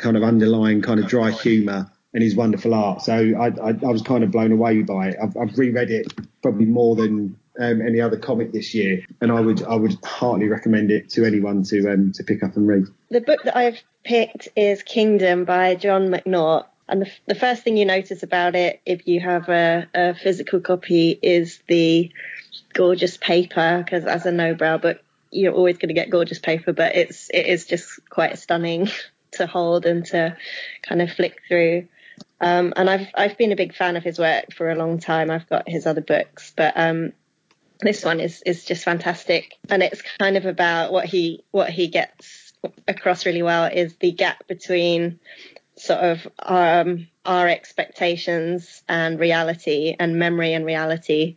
[0.00, 3.02] kind of underlying kind of dry humour and his wonderful art.
[3.02, 5.16] So I, I, I, was kind of blown away by it.
[5.22, 9.40] I've, I've reread it probably more than um, any other comic this year, and I
[9.40, 12.86] would I would heartily recommend it to anyone to um, to pick up and read.
[13.10, 16.66] The book that I've picked is Kingdom by John McNaught.
[16.88, 20.58] And the, the first thing you notice about it, if you have a, a physical
[20.58, 22.10] copy, is the
[22.72, 26.96] gorgeous paper, because as a Nobrow book, you're always going to get gorgeous paper, but
[26.96, 28.88] it's it is just quite stunning
[29.32, 30.36] to hold and to
[30.82, 31.88] kind of flick through.
[32.40, 35.30] Um, and I've I've been a big fan of his work for a long time.
[35.30, 37.12] I've got his other books, but um,
[37.80, 41.88] this one is is just fantastic, and it's kind of about what he what he
[41.88, 42.52] gets
[42.86, 45.18] across really well is the gap between
[45.76, 51.36] sort of um, our expectations and reality and memory and reality.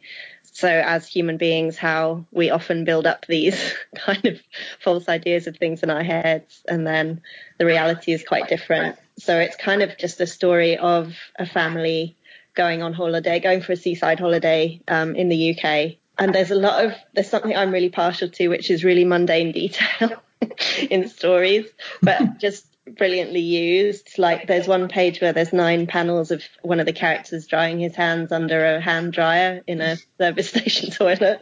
[0.53, 4.39] So as human beings, how we often build up these kind of
[4.79, 7.21] false ideas of things in our heads and then
[7.57, 8.97] the reality is quite different.
[9.17, 12.15] So it's kind of just a story of a family
[12.55, 15.97] going on holiday, going for a seaside holiday um, in the UK.
[16.19, 19.51] And there's a lot of, there's something I'm really partial to, which is really mundane
[19.51, 20.21] detail
[20.89, 21.65] in stories,
[22.01, 24.17] but just brilliantly used.
[24.17, 27.95] Like there's one page where there's nine panels of one of the characters drying his
[27.95, 31.41] hands under a hand dryer in a service station toilet.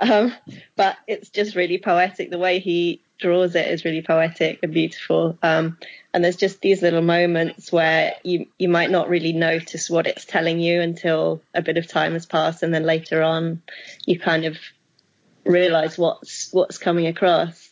[0.00, 0.32] Um,
[0.76, 2.30] but it's just really poetic.
[2.30, 5.38] The way he draws it is really poetic and beautiful.
[5.42, 5.76] Um,
[6.12, 10.24] and there's just these little moments where you you might not really notice what it's
[10.24, 13.62] telling you until a bit of time has passed, and then later on,
[14.06, 14.56] you kind of
[15.44, 17.69] realize what's what's coming across.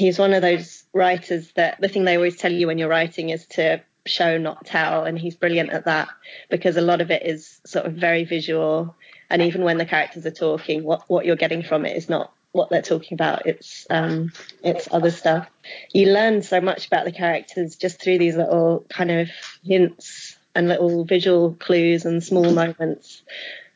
[0.00, 3.28] He's one of those writers that the thing they always tell you when you're writing
[3.28, 6.08] is to show not tell and he's brilliant at that
[6.48, 8.96] because a lot of it is sort of very visual.
[9.28, 12.32] And even when the characters are talking what what you're getting from it is not
[12.52, 13.44] what they're talking about.
[13.44, 14.32] It's um
[14.64, 15.50] it's other stuff.
[15.92, 19.28] You learn so much about the characters just through these little kind of
[19.62, 23.20] hints and little visual clues and small moments.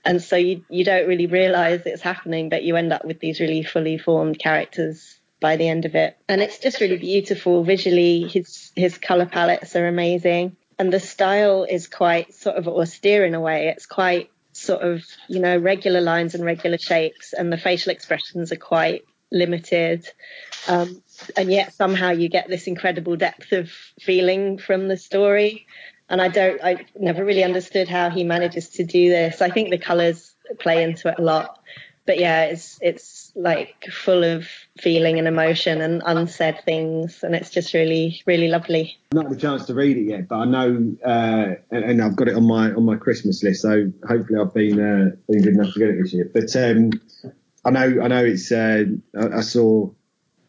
[0.07, 3.41] And so you you don't really realize it's happening but you end up with these
[3.41, 6.17] really fully formed characters by the end of it.
[6.27, 8.23] And it's just really beautiful visually.
[8.23, 13.35] His his color palettes are amazing, and the style is quite sort of austere in
[13.35, 13.69] a way.
[13.69, 18.53] It's quite sort of you know regular lines and regular shapes, and the facial expressions
[18.53, 20.09] are quite limited.
[20.67, 21.03] Um,
[21.37, 23.69] and yet somehow you get this incredible depth of
[24.01, 25.67] feeling from the story.
[26.09, 29.43] And I don't, I never really understood how he manages to do this.
[29.43, 31.59] I think the colors play into it a lot
[32.07, 34.47] but yeah, it's it's like full of
[34.79, 38.99] feeling and emotion and unsaid things, and it's just really really lovely.
[39.13, 42.03] I've not had a chance to read it yet, but I know, uh, and, and,
[42.03, 45.43] I've got it on my on my Christmas list, so hopefully I've been uh, been
[45.43, 46.31] good enough to get it this year.
[46.33, 46.91] But um,
[47.65, 48.85] I know I know it's uh,
[49.19, 49.91] I, I, saw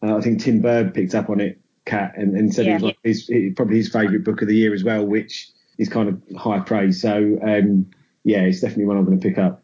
[0.02, 2.72] uh, I think Tim Bird picked up on it, Cat, and, and said yeah.
[2.72, 5.88] it was like his, probably his favourite book of the year as well, which is
[5.88, 7.00] kind of high praise.
[7.00, 7.90] So um,
[8.24, 9.62] yeah, it's definitely one I'm going to pick up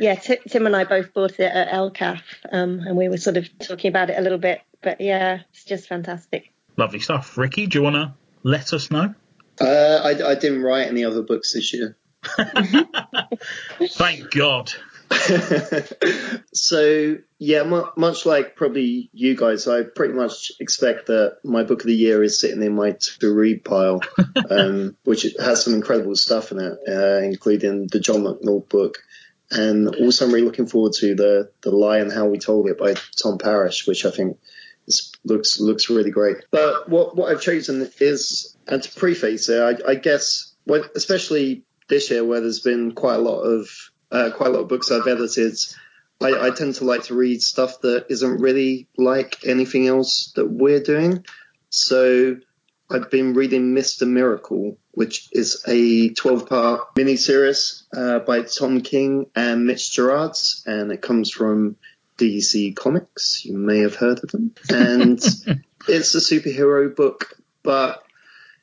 [0.00, 3.36] yeah, T- Tim and I both bought it at LCAF, um, and we were sort
[3.36, 4.60] of talking about it a little bit.
[4.82, 6.52] But yeah, it's just fantastic.
[6.76, 7.38] Lovely stuff.
[7.38, 9.14] Ricky, do you want to let us know?
[9.60, 11.96] Uh, I, I didn't write any other books this year.
[13.80, 14.72] Thank God.
[16.52, 21.82] so yeah, m- much like probably you guys, I pretty much expect that my book
[21.82, 24.00] of the year is sitting in my to read pile,
[24.50, 28.98] um, which has some incredible stuff in it, uh, including the John McNaught book,
[29.50, 32.78] and also I'm really looking forward to the the Lie and How We Told It
[32.78, 34.38] by Tom Parrish, which I think
[34.86, 36.38] is, looks looks really great.
[36.50, 41.62] But what what I've chosen is, and to preface it, I, I guess, when, especially
[41.88, 43.68] this year where there's been quite a lot of
[44.10, 45.56] uh, quite a lot of books I've edited.
[46.20, 50.46] I, I tend to like to read stuff that isn't really like anything else that
[50.46, 51.24] we're doing.
[51.70, 52.36] So
[52.90, 54.06] I've been reading Mr.
[54.06, 60.92] Miracle, which is a 12 part miniseries uh, by Tom King and Mitch Gerads, and
[60.92, 61.76] it comes from
[62.18, 63.44] DC Comics.
[63.44, 64.54] You may have heard of them.
[64.68, 65.18] And
[65.88, 68.02] it's a superhero book, but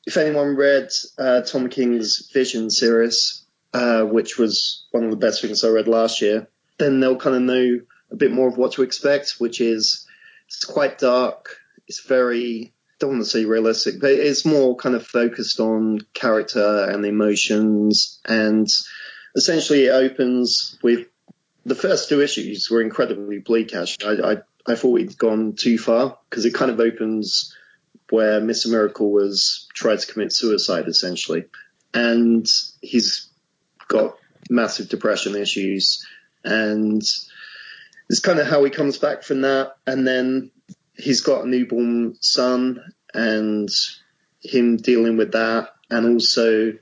[0.06, 5.42] if anyone read uh, Tom King's Vision series, uh, which was one of the best
[5.42, 7.80] things I read last year, then they'll kind of know
[8.12, 10.08] a bit more of what to expect, which is
[10.48, 11.58] it's quite dark.
[11.88, 16.86] It's very don't want to say realistic, but it's more kind of focused on character
[16.90, 18.20] and emotions.
[18.26, 18.68] And
[19.36, 21.08] essentially, it opens with
[21.66, 23.74] the first two issues were incredibly bleak.
[23.74, 24.38] Actually, I, I,
[24.68, 27.56] I thought we'd gone too far because it kind of opens
[28.12, 28.70] where Mr.
[28.70, 31.46] Miracle was tried to commit suicide essentially,
[31.94, 32.48] and
[32.82, 33.30] he's
[33.88, 34.18] got
[34.50, 36.06] massive depression issues,
[36.44, 37.02] and
[38.10, 40.52] it's kind of how he comes back from that, and then
[40.96, 43.70] he's got a newborn son and
[44.42, 46.74] him dealing with that, and also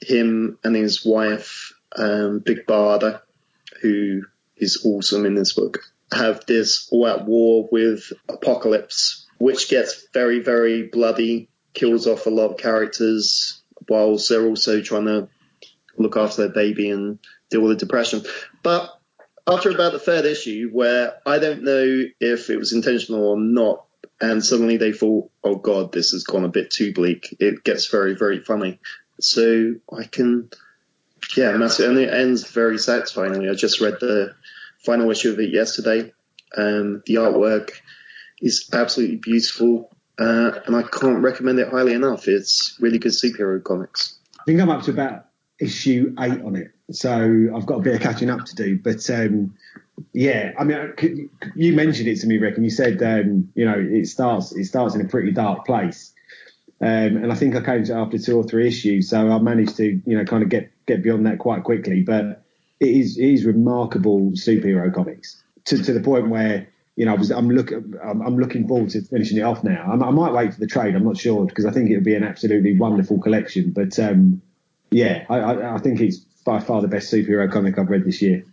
[0.00, 3.22] him and his wife, um, Big Barda,
[3.80, 4.22] who
[4.56, 5.78] is awesome in this book,
[6.12, 12.30] have this all at war with Apokolips, which gets very, very bloody, kills off a
[12.30, 15.28] lot of characters, whilst they're also trying to
[15.96, 17.18] look after their baby and
[17.50, 18.22] deal with the depression.
[18.62, 18.90] But
[19.46, 23.84] after about the third issue, where I don't know if it was intentional or not,
[24.20, 27.86] and suddenly they thought, "Oh God, this has gone a bit too bleak." It gets
[27.86, 28.78] very, very funny.
[29.20, 30.50] So I can,
[31.36, 33.48] yeah, massive, and it ends very satisfyingly.
[33.48, 34.34] I just read the
[34.84, 36.12] final issue of it yesterday.
[36.56, 37.70] Um, the artwork
[38.40, 42.28] is absolutely beautiful, uh, and I can't recommend it highly enough.
[42.28, 44.18] It's really good superhero comics.
[44.40, 45.26] I think I'm up to about
[45.62, 48.78] issue eight on it, so I've got a bit of catching up to do.
[48.78, 49.54] But um,
[50.12, 53.76] yeah, I mean, you mentioned it to me, Rick, and you said um, you know
[53.76, 56.12] it starts it starts in a pretty dark place.
[56.82, 59.76] Um, and I think I came to after two or three issues, so I managed
[59.76, 62.02] to, you know, kind of get get beyond that quite quickly.
[62.02, 62.42] But
[62.80, 67.16] it is it is remarkable superhero comics to, to the point where you know I
[67.16, 69.92] was I'm looking I'm, looking forward to finishing it off now.
[69.92, 70.96] I, I, might wait for the trade.
[70.96, 73.70] I'm not sure because I think it would be an absolutely wonderful collection.
[73.70, 74.42] But um,
[74.92, 78.44] yeah, I, I, think it's by far the best superhero comic I've read this year.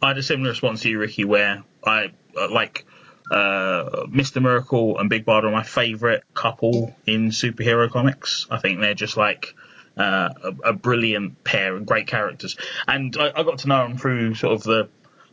[0.00, 2.86] I had a similar response to you, Ricky, where I uh, like
[3.30, 4.40] uh, Mr.
[4.40, 8.46] Miracle and Big Barda are my favourite couple in superhero comics.
[8.50, 9.54] I think they're just like
[9.96, 12.56] uh, a, a, brilliant pair and great characters.
[12.86, 14.88] And I, I, got to know them through sort of the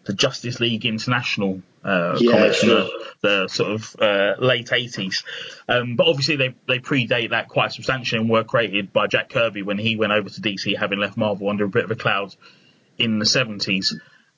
[0.06, 2.82] the Justice League International uh, yeah, comics sure.
[2.82, 5.24] in the, the, sort of uh, late 80s.
[5.68, 9.64] Um, but obviously they, they predate that quite substantially and were created by Jack Kirby
[9.64, 12.36] when he went over to DC having left Marvel under a bit of a cloud
[12.98, 13.94] in the 70s.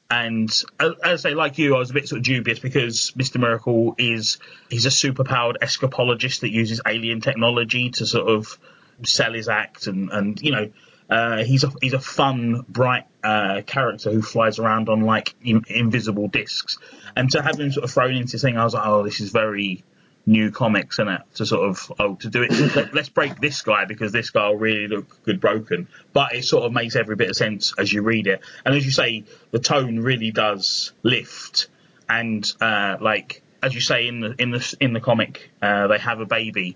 [0.09, 0.49] And
[0.79, 3.41] as I say, like you, I was a bit sort of dubious because Mr.
[3.41, 4.37] Miracle is
[4.69, 8.57] he's a superpowered escapologist that uses alien technology to sort of
[9.03, 10.71] sell his act, and and you know
[11.09, 15.63] uh, he's a he's a fun, bright uh, character who flies around on like in,
[15.67, 16.77] invisible discs,
[17.15, 19.21] and to have him sort of thrown into this thing, I was like, oh, this
[19.21, 19.83] is very
[20.25, 21.21] new comics in it?
[21.35, 24.49] To sort of oh to do it let, us break this guy because this guy
[24.49, 25.87] will really look good broken.
[26.13, 28.41] But it sort of makes every bit of sense as you read it.
[28.65, 31.69] And as you say the tone really does lift.
[32.09, 35.97] And uh, like as you say in the in the in the comic uh, they
[35.97, 36.75] have a baby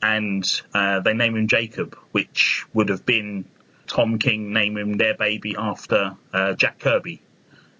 [0.00, 3.44] and uh, they name him Jacob which would have been
[3.92, 7.22] Tom King naming their baby after uh, Jack Kirby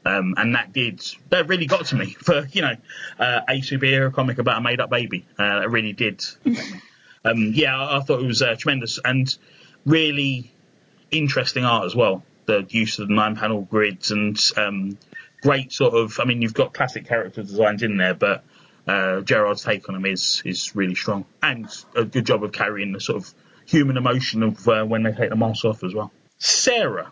[0.05, 2.75] um, and that did that really got to me for you know
[3.19, 5.27] uh, a superhero comic about a made up baby.
[5.39, 6.25] Uh, it really did.
[7.25, 9.35] um, yeah, I, I, thought it was uh, tremendous and
[9.85, 10.53] really
[11.11, 12.25] interesting art as well.
[12.47, 14.99] The use of the nine panel grids and um,
[15.43, 16.19] great sort of.
[16.21, 18.45] I mean, you've got classic character designs in there, but
[18.89, 22.93] uh, Gerads' take on them is is really strong and a good job of carrying
[22.93, 23.35] the sort of
[23.67, 26.13] human emotion of uh, when they take the mask off as well.
[26.39, 27.11] Sarah.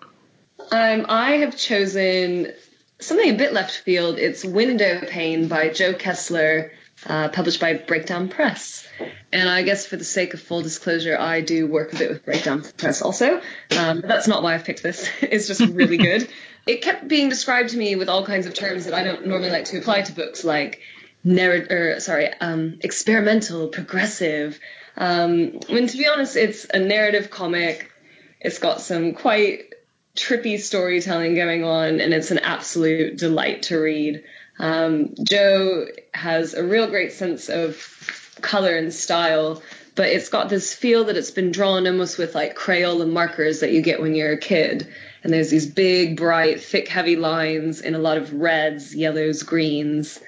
[0.72, 2.52] Um, I have chosen
[3.00, 4.18] something a bit left field.
[4.18, 6.72] It's Window Pane by Joe Kessler,
[7.06, 8.86] uh, published by Breakdown Press.
[9.32, 12.24] And I guess for the sake of full disclosure, I do work a bit with
[12.24, 13.40] Breakdown Press also.
[13.76, 15.08] Um, but that's not why I've picked this.
[15.22, 16.28] it's just really good.
[16.66, 19.50] It kept being described to me with all kinds of terms that I don't normally
[19.50, 20.80] like to apply to books, like
[21.24, 24.58] narrative, or sorry, um, experimental, progressive.
[25.00, 27.90] Um, when to be honest, it's a narrative comic.
[28.38, 29.72] It's got some quite
[30.14, 34.22] trippy storytelling going on, and it's an absolute delight to read.
[34.58, 39.62] Um, Joe has a real great sense of color and style,
[39.94, 43.72] but it's got this feel that it's been drawn almost with like Crayola markers that
[43.72, 44.86] you get when you're a kid.
[45.22, 50.20] And there's these big, bright, thick, heavy lines in a lot of reds, yellows, greens.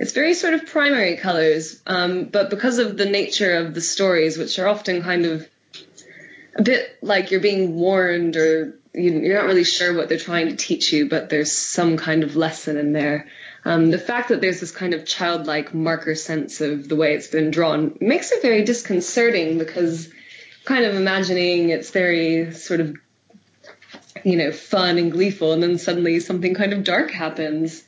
[0.00, 4.38] It's very sort of primary colors, um, but because of the nature of the stories,
[4.38, 5.46] which are often kind of
[6.56, 10.56] a bit like you're being warned or you're not really sure what they're trying to
[10.56, 13.28] teach you, but there's some kind of lesson in there.
[13.66, 17.28] Um, the fact that there's this kind of childlike marker sense of the way it's
[17.28, 20.08] been drawn makes it very disconcerting because
[20.64, 22.96] kind of imagining it's very sort of
[24.24, 27.82] you know fun and gleeful and then suddenly something kind of dark happens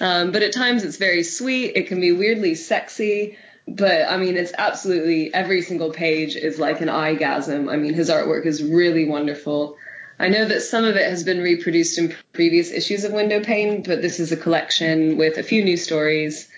[0.00, 3.36] um, but at times it's very sweet it can be weirdly sexy
[3.70, 7.68] but I mean, it's absolutely every single page is like an eyegasm.
[7.68, 9.76] I mean, his artwork is really wonderful.
[10.18, 13.82] I know that some of it has been reproduced in previous issues of Window Pane,
[13.82, 16.48] but this is a collection with a few new stories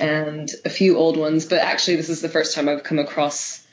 [0.00, 1.46] and a few old ones.
[1.46, 3.64] But actually, this is the first time I've come across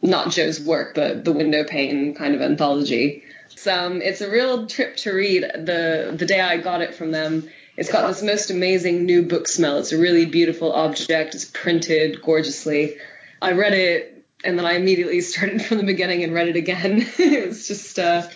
[0.00, 3.24] not Joe's work, but the Window Pane kind of anthology.
[3.56, 5.42] So um, it's a real trip to read.
[5.42, 7.50] The the day I got it from them,
[7.80, 9.78] it's got this most amazing new book smell.
[9.78, 11.34] It's a really beautiful object.
[11.34, 12.98] It's printed gorgeously.
[13.40, 17.06] I read it and then I immediately started from the beginning and read it again.
[17.18, 18.28] it just uh,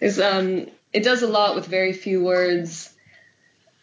[0.00, 2.92] it's um it does a lot with very few words,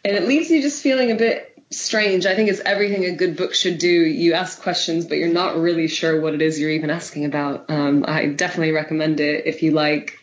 [0.04, 2.24] and it leaves you just feeling a bit strange.
[2.24, 3.88] I think it's everything a good book should do.
[3.88, 7.68] You ask questions, but you're not really sure what it is you're even asking about.
[7.70, 10.16] Um, I definitely recommend it if you like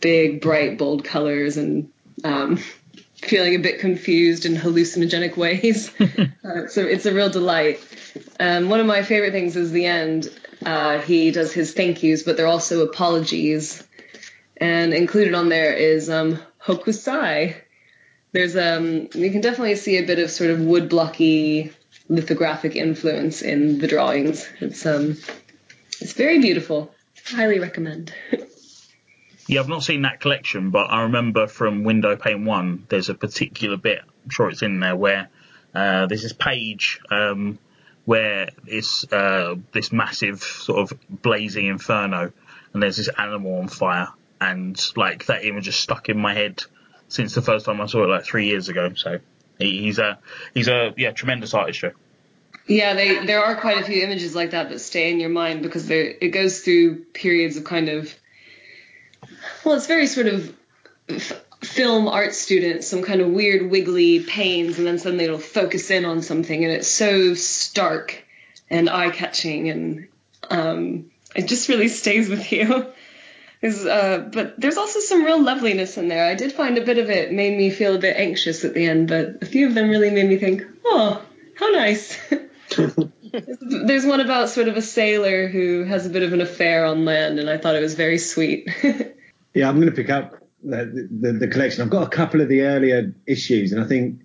[0.00, 1.90] big, bright, bold colors and
[2.22, 2.58] um,
[3.20, 5.90] feeling a bit confused in hallucinogenic ways.
[6.00, 7.80] uh, so it's a real delight.
[8.40, 10.28] Um, one of my favorite things is the end.
[10.64, 13.82] Uh, he does his thank yous, but they're also apologies.
[14.56, 17.56] And included on there is um, Hokusai.
[18.32, 21.72] There's um, you can definitely see a bit of sort of woodblocky
[22.08, 24.48] lithographic influence in the drawings.
[24.60, 25.16] It's um,
[26.00, 26.92] it's very beautiful.
[27.26, 28.12] Highly recommend.
[29.48, 33.14] Yeah, I've not seen that collection, but I remember from Window Pane One, there's a
[33.14, 34.00] particular bit.
[34.24, 35.30] I'm sure it's in there where
[35.74, 37.58] uh, there's this page um,
[38.04, 42.30] where it's uh, this massive sort of blazing inferno,
[42.74, 46.62] and there's this animal on fire, and like that image is stuck in my head
[47.08, 48.92] since the first time I saw it, like three years ago.
[48.94, 49.18] So
[49.58, 50.18] he's a
[50.52, 51.80] he's a yeah tremendous artist.
[51.80, 51.92] Joe.
[52.66, 55.62] Yeah, they there are quite a few images like that that stay in your mind
[55.62, 58.14] because it goes through periods of kind of
[59.64, 60.54] well, it's very sort of
[61.08, 65.90] f- film art student, some kind of weird wiggly panes, and then suddenly it'll focus
[65.90, 68.24] in on something, and it's so stark
[68.70, 70.08] and eye catching, and
[70.50, 72.86] um, it just really stays with you.
[73.60, 76.24] Is, uh, but there's also some real loveliness in there.
[76.24, 78.86] I did find a bit of it made me feel a bit anxious at the
[78.86, 81.20] end, but a few of them really made me think, oh,
[81.56, 82.16] how nice.
[83.60, 87.04] there's one about sort of a sailor who has a bit of an affair on
[87.04, 88.68] land, and I thought it was very sweet.
[89.58, 91.82] Yeah, I'm going to pick up the, the, the, collection.
[91.82, 94.20] I've got a couple of the earlier issues, and I think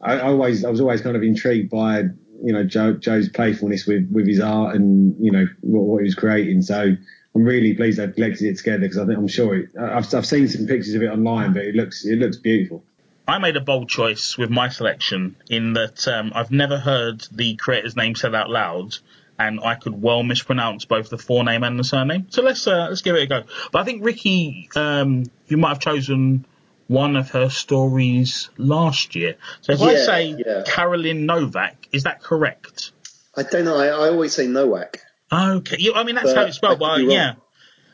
[0.00, 2.00] I, I always I was always kind of intrigued by
[2.42, 6.06] you know Joe, Joe's playfulness with with his art and you know what, what he
[6.06, 6.62] was creating.
[6.62, 6.96] So
[7.36, 10.26] I'm really pleased I've collected it together because I think I'm sure it, I've I've
[10.26, 12.82] seen some pictures of it online, but it looks it looks beautiful.
[13.28, 17.54] I made a bold choice with my selection in that um, I've never heard the
[17.54, 18.98] creator's name said out loud,
[19.38, 22.26] and I could well mispronounce both the forename and the surname.
[22.30, 23.42] So let's uh, let's give it a go.
[23.72, 26.44] But I think Ricky, um, you might have chosen
[26.86, 29.36] one of her stories last year.
[29.62, 30.62] So if Yeah, I say yeah.
[30.66, 32.92] Carolyn Novak, is that correct?
[33.36, 33.76] I don't know.
[33.76, 35.00] I, I always say Nowak.
[35.32, 37.34] Okay, yeah, I mean that's But how it's spelled, could yeah.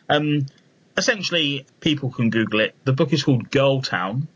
[0.08, 0.46] Um,
[0.96, 2.74] essentially, people can Google it.
[2.84, 4.28] The book is called Girl Town.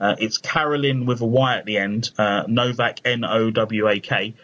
[0.00, 2.10] Uh, it's Carolyn with a Y at the end.
[2.16, 4.34] Uh, Novak, N O W A K.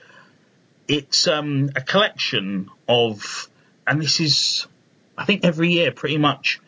[0.87, 3.49] It's um, a collection of,
[3.87, 4.66] and this is,
[5.16, 6.61] I think every year pretty much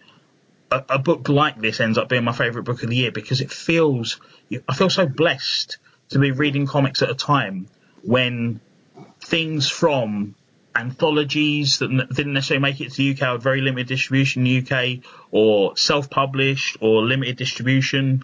[0.70, 3.40] a, a book like this ends up being my favourite book of the year because
[3.40, 4.20] it feels,
[4.68, 5.78] I feel so blessed
[6.10, 7.68] to be reading comics at a time
[8.02, 8.60] when
[9.20, 10.34] things from
[10.74, 14.76] anthologies that didn't necessarily make it to the UK had very limited distribution in the
[14.76, 18.22] UK or self-published or limited distribution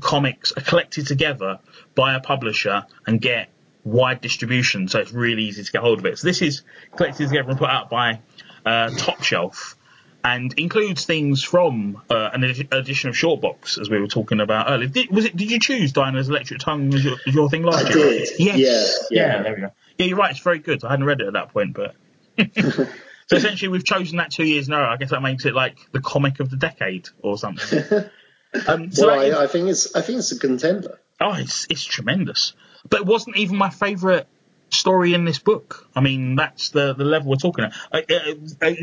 [0.00, 1.58] comics are collected together
[1.94, 3.48] by a publisher and get
[3.84, 6.18] wide distribution so it's really easy to get hold of it.
[6.18, 6.62] So this is
[6.96, 8.20] collected together and put out by
[8.64, 9.76] uh, Top Shelf
[10.24, 14.70] and includes things from uh, an edi- edition of Shortbox as we were talking about
[14.70, 14.88] earlier.
[14.88, 15.36] Did, was it?
[15.36, 18.08] Did you choose Diana's Electric Tongue as your, as your thing last I year?
[18.20, 18.28] did.
[18.38, 19.06] Yes.
[19.10, 19.42] Yeah, yeah.
[19.42, 19.70] There we go.
[19.98, 20.30] Yeah, you're right.
[20.30, 20.82] It's very good.
[20.82, 21.94] I hadn't read it at that point, but
[22.56, 24.88] so essentially we've chosen that two years in a row.
[24.88, 27.84] I guess that makes it like the comic of the decade or something.
[28.66, 30.98] um, so well, is- I, I think it's I think it's a contender.
[31.20, 32.54] Oh, it's it's tremendous.
[32.88, 34.26] But it wasn't even my favourite
[34.70, 35.88] story in this book.
[35.94, 38.08] I mean, that's the the level we're talking at.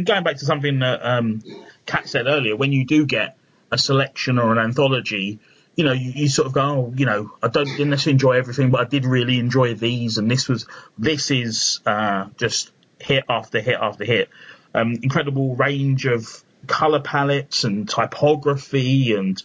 [0.06, 1.44] Going back to something that um,
[1.86, 3.38] Kat said earlier, when you do get
[3.72, 5.40] a selection or an anthology,
[5.76, 8.32] you know, you, you sort of go, oh, you know, I don't didn't necessarily enjoy
[8.34, 13.26] everything, but I did really enjoy these, and this was this is uh, just hit
[13.30, 14.30] after hit after hit.
[14.74, 19.42] Um, incredible range of color palettes and typography and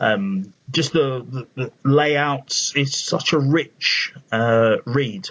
[0.00, 2.72] um, just the, the, the layouts.
[2.76, 5.28] It's such a rich uh, read.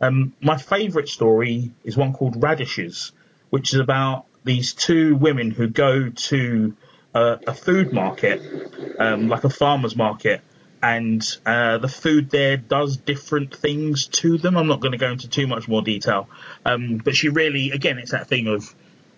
[0.00, 3.12] Um, my favourite story is one called Radishes,
[3.50, 6.76] which is about these two women who go to
[7.14, 8.42] a, a food market,
[8.98, 10.42] um, like a farmer's market,
[10.82, 14.58] and uh, the food there does different things to them.
[14.58, 16.28] I'm not going to go into too much more detail,
[16.66, 18.74] um, but she really, again, it's that thing of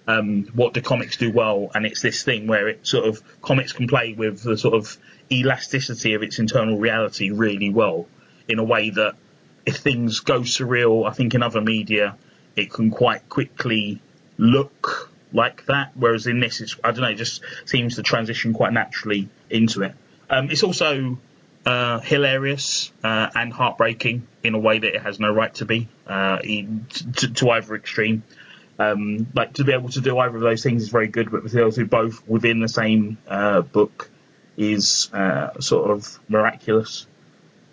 [0.07, 3.73] um, what do comics do well, and it's this thing where it sort of comics
[3.73, 4.97] can play with the sort of
[5.31, 8.07] elasticity of its internal reality really well,
[8.49, 9.15] in a way that
[9.65, 12.17] if things go surreal, I think in other media
[12.55, 14.01] it can quite quickly
[14.39, 15.93] look like that.
[15.95, 19.83] Whereas in this, it's, I don't know, it just seems to transition quite naturally into
[19.83, 19.95] it.
[20.31, 21.19] Um, it's also
[21.67, 25.89] uh, hilarious uh, and heartbreaking in a way that it has no right to be,
[26.07, 26.87] uh, in,
[27.17, 28.23] to, to either extreme.
[28.79, 31.43] Um, like to be able to do either of those things is very good, but
[31.45, 34.11] to be able to do both within the same uh, book
[34.57, 37.07] is uh, sort of miraculous.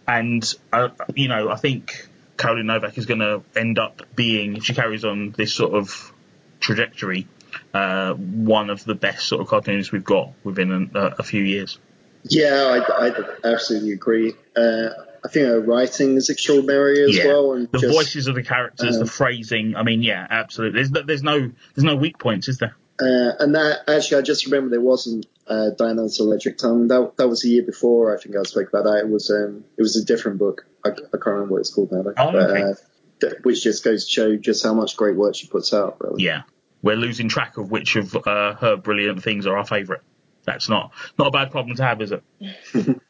[0.08, 4.66] And uh, you know, I think Caroline Novak is going to end up being, if
[4.66, 6.14] she carries on this sort of
[6.60, 7.28] trajectory,
[7.74, 11.78] uh, one of the best sort of cartoonists we've got within a, a few years.
[12.24, 14.34] Yeah, I, I absolutely agree.
[14.56, 14.89] Uh,
[15.26, 17.28] I think her writing is extraordinary as yeah.
[17.28, 19.76] well, and the just, voices of the characters, the um, phrasing.
[19.76, 20.80] I mean, yeah, absolutely.
[20.80, 21.39] There's no, there's no
[21.76, 22.76] there's no weak points, is there?
[22.99, 26.89] Uh, and that actually, I just remember there wasn't uh, Diana's Electric Tongue.
[26.89, 28.15] That that was a year before.
[28.15, 28.99] I think I spoke about that.
[28.99, 30.65] It was um, it was a different book.
[30.86, 32.03] I, I can't remember what it's called now.
[32.03, 32.13] though.
[32.17, 32.61] Oh, but, okay.
[32.61, 32.74] uh,
[33.21, 35.97] th- which just goes to show just how much great work she puts out.
[36.01, 36.24] Really.
[36.24, 36.43] Yeah,
[36.82, 40.01] we're losing track of which of uh, her brilliant things are our favourite.
[40.43, 42.24] That's not not a bad problem to have, is it?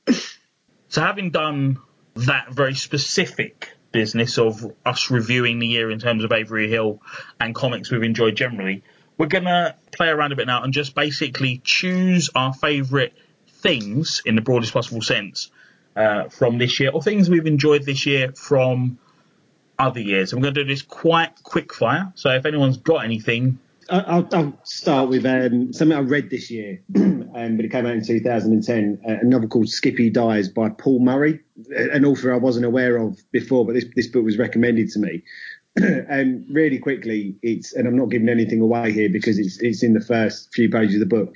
[0.88, 1.80] so, having done
[2.16, 7.02] that very specific business of us reviewing the year in terms of Avery Hill
[7.40, 8.84] and comics we've enjoyed generally,
[9.18, 13.14] we're gonna play around a bit now and just basically choose our favourite
[13.48, 15.52] things in the broadest possible sense
[15.96, 18.98] uh, from this year, or things we've enjoyed this year from
[19.78, 20.34] other years.
[20.34, 22.12] We're going to do this quite quick fire.
[22.16, 23.60] So if anyone's got anything,
[23.90, 27.94] I'll, I'll start with um, something I read this year, um, but it came out
[27.94, 29.02] in 2010.
[29.08, 31.40] uh, A novel called Skippy Dies by Paul Murray,
[31.76, 35.24] an author I wasn't aware of before, but this, this book was recommended to me.
[35.76, 39.94] and really quickly, it's and I'm not giving anything away here because it's it's in
[39.94, 41.36] the first few pages of the book.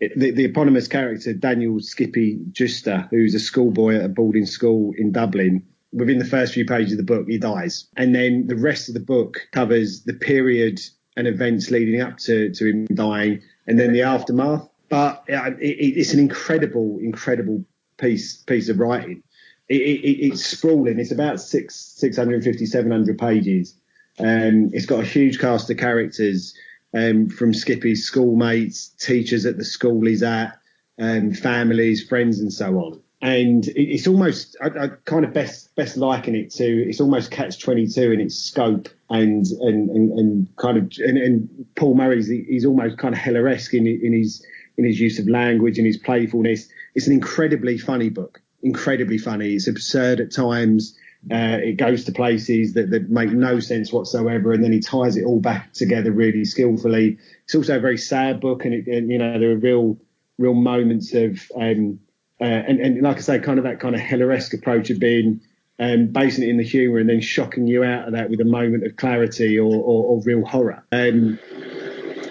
[0.00, 4.92] It, the, the eponymous character Daniel Skippy Juster, who's a schoolboy at a boarding school
[4.98, 8.56] in Dublin, within the first few pages of the book, he dies, and then the
[8.56, 10.78] rest of the book covers the period
[11.20, 14.68] and events leading up to, to him dying, and then the aftermath.
[14.88, 17.64] But it, it, it's an incredible, incredible
[17.98, 19.22] piece piece of writing.
[19.68, 20.98] It, it, it's sprawling.
[20.98, 23.74] It's about six 650, 700 pages.
[24.18, 26.54] Um, it's got a huge cast of characters
[26.92, 30.58] um, from Skippy's schoolmates, teachers at the school he's at,
[30.98, 33.00] um, families, friends, and so on.
[33.22, 37.60] And it's almost I, I kind of best best liken it to it's almost Catch
[37.60, 42.28] Twenty Two in its scope and and and, and kind of and, and Paul Murray's
[42.28, 44.44] he's almost kind of Heller-esque in in his
[44.78, 46.68] in his use of language and his playfulness.
[46.94, 49.54] It's an incredibly funny book, incredibly funny.
[49.54, 50.96] It's absurd at times.
[51.30, 55.18] Uh, it goes to places that, that make no sense whatsoever, and then he ties
[55.18, 57.18] it all back together really skillfully.
[57.44, 59.98] It's also a very sad book, and, it, and you know there are real,
[60.38, 62.00] real moments of, um,
[62.40, 65.40] uh, and, and like I say, kind of that kind of Heller-esque approach of being
[65.78, 68.44] um, basing it in the humour and then shocking you out of that with a
[68.44, 70.84] moment of clarity or, or, or real horror.
[70.92, 71.38] Um,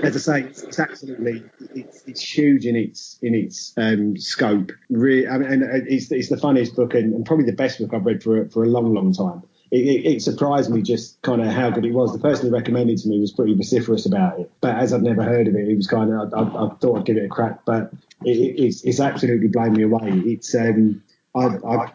[0.04, 1.44] as I say, it's, it's absolutely
[1.76, 4.72] it's, it's huge in its in its um, scope.
[4.90, 7.94] Really, I mean, and it's, it's the funniest book and, and probably the best book
[7.94, 9.44] I've read for for a long, long time.
[9.72, 12.12] It, it, surprised me just kind of how good it was.
[12.12, 15.04] The person who recommended it to me was pretty vociferous about it, but as I'd
[15.04, 17.26] never heard of it, it was kind of I, I, I thought I'd give it
[17.26, 17.92] a crack, but
[18.26, 20.10] it, it, it's it's absolutely blown me away.
[20.26, 21.04] It's um
[21.36, 21.92] I, I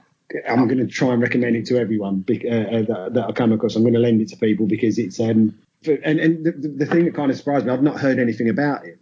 [0.49, 3.53] I'm going to try and recommend it to everyone uh, uh, that, that I come
[3.53, 3.77] across.
[3.77, 5.59] I'm going to lend it to people because it's um
[5.89, 8.85] and and the, the thing that kind of surprised me, I've not heard anything about
[8.87, 8.99] it.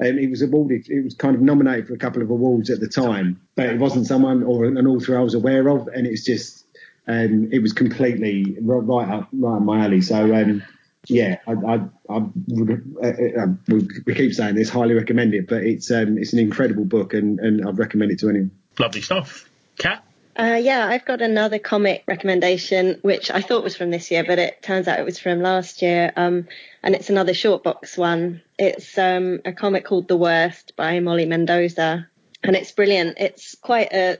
[0.00, 2.80] Um, it was awarded, it was kind of nominated for a couple of awards at
[2.80, 6.24] the time, but it wasn't someone or an author I was aware of, and it's
[6.24, 6.61] just
[7.06, 10.00] um, it was completely right, right up right up my alley.
[10.00, 10.62] So um,
[11.08, 11.74] yeah, I, I,
[12.08, 16.18] I would, uh, uh, we we keep saying this, highly recommend it, but it's um,
[16.18, 18.52] it's an incredible book, and, and I'd recommend it to anyone.
[18.78, 19.48] lovely stuff.
[19.78, 20.04] Kat.
[20.34, 24.38] Uh, yeah, I've got another comic recommendation, which I thought was from this year, but
[24.38, 26.10] it turns out it was from last year.
[26.16, 26.48] Um,
[26.82, 28.40] and it's another Shortbox one.
[28.58, 32.06] It's um, a comic called The Worst by Molly Mendoza,
[32.42, 33.18] and it's brilliant.
[33.18, 34.18] It's quite a,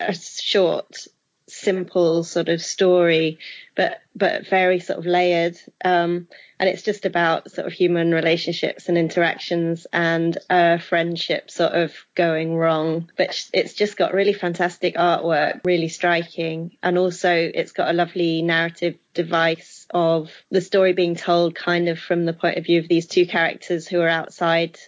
[0.00, 1.06] a short,
[1.54, 3.38] simple sort of story,
[3.74, 5.56] but but very sort of layered.
[5.84, 6.28] Um,
[6.58, 11.92] and it's just about sort of human relationships and interactions and a friendship sort of
[12.14, 13.10] going wrong.
[13.16, 18.42] But it's just got really fantastic artwork, really striking, and also it's got a lovely
[18.42, 22.88] narrative device of the story being told kind of from the point of view of
[22.88, 24.78] these two characters who are outside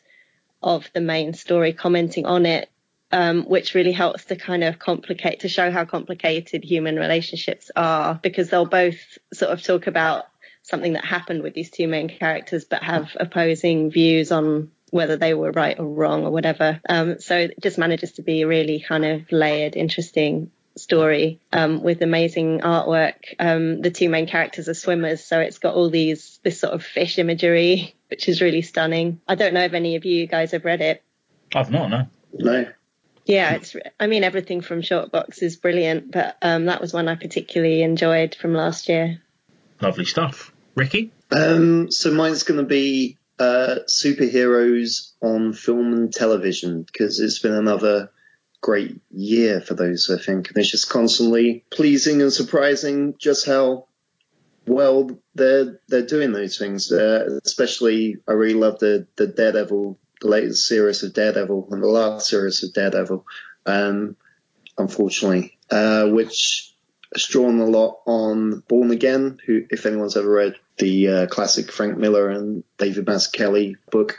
[0.62, 2.68] of the main story commenting on it
[3.12, 8.18] um, which really helps to kind of complicate to show how complicated human relationships are
[8.22, 8.96] because they'll both
[9.32, 10.24] sort of talk about
[10.62, 15.34] something that happened with these two main characters but have opposing views on whether they
[15.34, 18.80] were right or wrong or whatever um, so it just manages to be a really
[18.80, 24.74] kind of layered interesting story um, with amazing artwork um, the two main characters are
[24.74, 29.20] swimmers so it's got all these this sort of fish imagery which is really stunning
[29.28, 31.02] i don't know if any of you guys have read it
[31.54, 32.06] I've not no.
[32.38, 32.66] No.
[33.26, 33.76] Yeah, it's.
[34.00, 38.34] I mean, everything from Shortbox is brilliant, but um, that was one I particularly enjoyed
[38.34, 39.20] from last year.
[39.80, 40.52] Lovely stuff.
[40.74, 47.38] Ricky, Um, so mine's going to be uh, superheroes on film and television because it's
[47.38, 48.10] been another
[48.60, 50.10] great year for those.
[50.10, 53.86] I think and it's just constantly pleasing and surprising just how
[54.66, 56.90] well they're they're doing those things.
[56.92, 61.88] Uh, especially, I really love the the Daredevil, the latest series of Daredevil and the
[61.88, 63.24] last series of Daredevil.
[63.66, 64.16] um,
[64.78, 66.74] unfortunately, uh, which
[67.12, 71.72] has drawn a lot on Born Again, who, if anyone's ever read the uh, classic
[71.72, 74.18] Frank Miller and David Mazzucchelli book,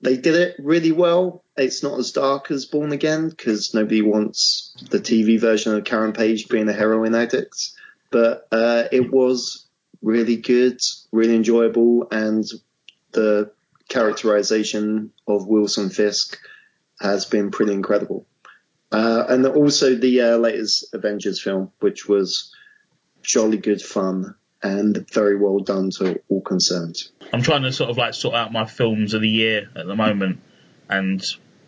[0.00, 1.42] they did it really well.
[1.56, 6.12] It's not as dark as Born Again because nobody wants the TV version of Karen
[6.12, 7.70] Page being a heroin addict,
[8.10, 9.66] but uh, it was
[10.02, 10.80] really good,
[11.12, 12.44] really enjoyable, and
[13.12, 13.50] the
[13.88, 16.38] characterization of Wilson Fisk
[17.00, 18.26] has been pretty incredible.
[18.92, 22.54] Uh, and also the uh, latest Avengers film, which was
[23.22, 26.96] jolly good fun and very well done to all concerned.
[27.32, 29.96] I'm trying to sort of like sort out my films of the year at the
[29.96, 30.40] moment,
[30.88, 31.22] and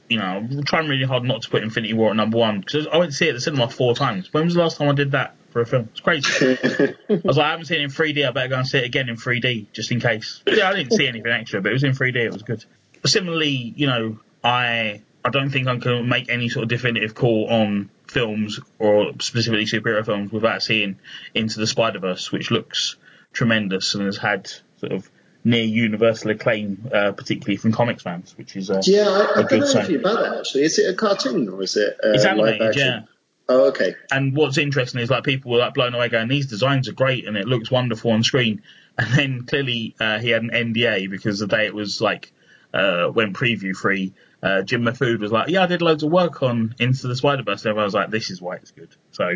[0.09, 2.87] you know, I'm trying really hard not to put Infinity War at number one because
[2.87, 4.33] I went to see it at the cinema four times.
[4.33, 5.89] When was the last time I did that for a film?
[5.93, 6.59] It's crazy.
[7.09, 8.29] I was like, I haven't seen it in 3D.
[8.29, 10.43] I better go and see it again in 3D just in case.
[10.47, 12.17] Yeah, I didn't see anything extra, but it was in 3D.
[12.17, 12.63] It was good.
[13.07, 17.49] Similarly, you know, I I don't think I can make any sort of definitive call
[17.49, 20.99] on films or specifically superhero films without seeing
[21.35, 22.97] Into the Spider Verse, which looks
[23.33, 24.51] tremendous and has had
[24.81, 25.11] sort of
[25.43, 29.61] near universal acclaim, uh, particularly from comics fans, which is uh, Yeah, I, don't good
[29.61, 30.65] know anything about that actually.
[30.65, 32.87] Is it a cartoon or is it uh, It's live animated, action?
[32.87, 33.01] yeah.
[33.49, 33.95] Oh, okay.
[34.11, 37.27] And what's interesting is like people were like blown away, going, "These designs are great
[37.29, 38.63] and it looks wonderful on screen."
[38.99, 42.33] And then clearly uh, he had an NDA because the day it was like
[42.73, 44.15] uh, went preview free.
[44.43, 47.43] Uh, Jim Mahfood was like, "Yeah, I did loads of work on Into the Spider
[47.43, 49.33] Verse." And everyone was like, "This is why it's good." So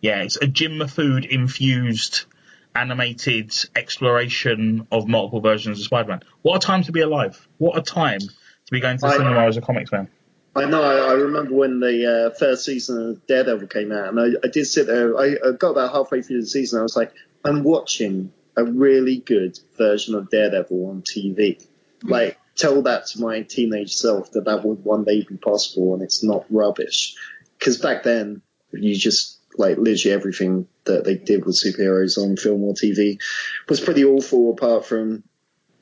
[0.00, 2.26] yeah, it's a Jim Mahfood infused
[2.74, 6.20] animated exploration of multiple versions of Spider-Man.
[6.42, 7.48] What a time to be alive!
[7.58, 10.08] What a time to be going to the I- cinema as a comics fan.
[10.54, 10.82] I know.
[10.82, 14.48] I, I remember when the uh, first season of Daredevil came out, and I, I
[14.48, 15.16] did sit there.
[15.16, 16.80] I, I got about halfway through the season.
[16.80, 17.12] I was like,
[17.44, 21.64] I'm watching a really good version of Daredevil on TV.
[22.02, 26.02] Like, tell that to my teenage self that that would one day be possible, and
[26.02, 27.14] it's not rubbish.
[27.58, 28.42] Because back then,
[28.72, 33.20] you just like literally everything that they did with superheroes on film or TV
[33.68, 35.22] was pretty awful, apart from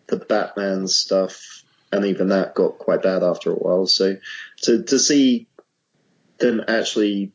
[0.08, 1.57] the Batman stuff,
[1.92, 3.86] and even that got quite bad after a while.
[3.86, 4.16] So
[4.62, 5.46] to to see
[6.38, 7.32] them actually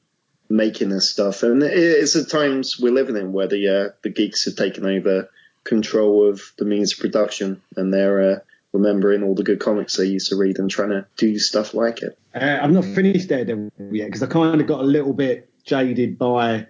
[0.50, 4.10] making this stuff, and it- it's the times we're living in where the uh, the
[4.10, 5.30] geeks have taken over
[5.64, 8.40] control of the means of production, and they're uh,
[8.74, 12.02] remembering all the good comics they used to read and trying to do stuff like
[12.02, 12.18] it.
[12.36, 16.18] Uh, I've not finished Daredevil yet because I kind of got a little bit jaded
[16.18, 16.68] by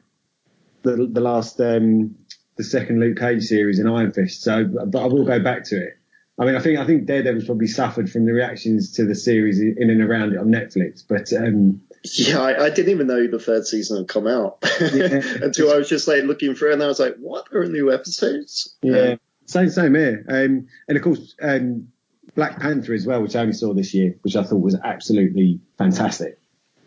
[0.83, 2.15] the the last um,
[2.55, 4.43] the second Luke Cage series in Iron Fist.
[4.43, 5.97] So, but I will go back to it.
[6.39, 9.59] I mean, I think I think Daredevil's probably suffered from the reactions to the series
[9.59, 11.03] in and around it on Netflix.
[11.07, 14.57] But um, Yeah, I, I didn't even know the third season had come out
[14.93, 15.21] Yeah.
[15.41, 17.45] until I was just like looking through, and I was like, "What?
[17.51, 19.15] There are new episodes?" yeah,
[19.45, 20.25] same same here.
[20.27, 21.89] Um, and of course, um,
[22.33, 25.59] Black Panther as well, which I only saw this year, which I thought was absolutely
[25.77, 26.39] fantastic.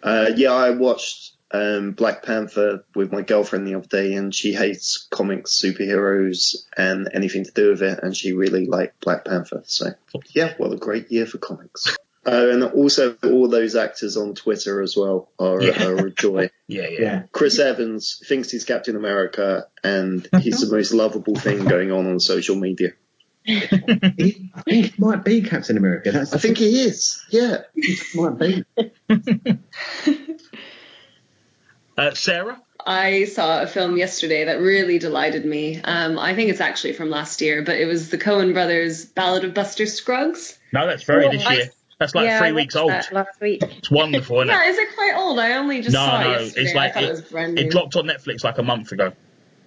[0.02, 4.52] Uh, yeah, I watched um, Black Panther with my girlfriend the other day, and she
[4.52, 9.62] hates comics, superheroes, and anything to do with it, and she really liked Black Panther.
[9.66, 9.92] So,
[10.34, 11.96] yeah, what a great year for comics.
[12.26, 15.84] Uh, and also, all those actors on Twitter as well are, Yeah.
[15.86, 16.50] are a joy.
[16.68, 17.00] Yeah, yeah.
[17.00, 22.08] Yeah, Chris Evans thinks he's Captain America, and he's the most lovable thing going on
[22.08, 22.88] on social media.
[23.44, 26.10] he, I think he might be Captain America.
[26.10, 27.24] That's I think he is.
[27.30, 27.58] Yeah.
[27.76, 28.64] he might be.
[31.96, 35.80] Uh, Sarah, I saw a film yesterday that really delighted me.
[35.82, 39.44] Um, I think it's actually from last year, but it was the Coen Brothers Ballad
[39.44, 40.58] of Buster Scruggs.
[40.72, 41.70] no, that's very Oh, this I- year.
[41.98, 42.90] That's like yeah, three I weeks old.
[42.90, 43.62] last week.
[43.62, 44.68] It's wonderful, isn't Yeah, it?
[44.68, 45.38] is it quite old?
[45.38, 46.60] I only just No, saw no, it yesterday.
[46.66, 49.14] it's like it, it, it dropped on Netflix like a month ago.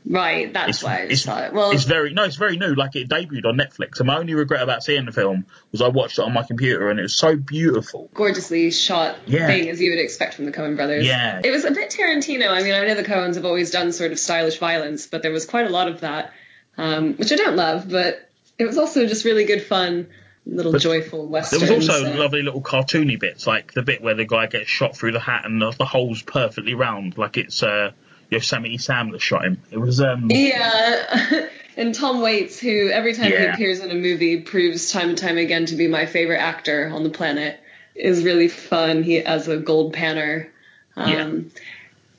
[0.10, 1.54] Right, that's It's, why it's, just.
[1.54, 2.74] Well, it's very no, it's very new.
[2.74, 5.88] Like it debuted on Netflix, and my only regret about seeing the film was I
[5.88, 8.10] watched it on my computer, and it was so beautiful.
[8.14, 9.48] gorgeously shot Yeah.
[9.48, 11.06] thing as you would expect from the Coen brothers.
[11.06, 11.40] Yeah.
[11.44, 12.50] It was a bit Tarantino.
[12.50, 15.32] I mean, I know the Coens have always done sort of stylish violence, but there
[15.32, 16.34] was quite a lot of that,
[16.78, 20.08] um, which I don't love, but it was also just really good fun,
[20.46, 21.60] little But joyful western.
[21.60, 24.70] There was also so- lovely little cartoony bits, like the bit where the guy gets
[24.70, 27.92] shot through the hat and the, the hole's perfectly round, like it's uh,
[28.30, 29.62] Yosemite Sam that shot him.
[29.72, 34.42] It was um, Yeah, and Tom Waits, who every time he appears in a movie
[34.42, 37.60] proves time and time again to be my favorite actor on the planet,
[37.96, 39.04] is really fun.
[39.04, 40.50] He as a gold panner.
[40.96, 41.62] Um, Yeah.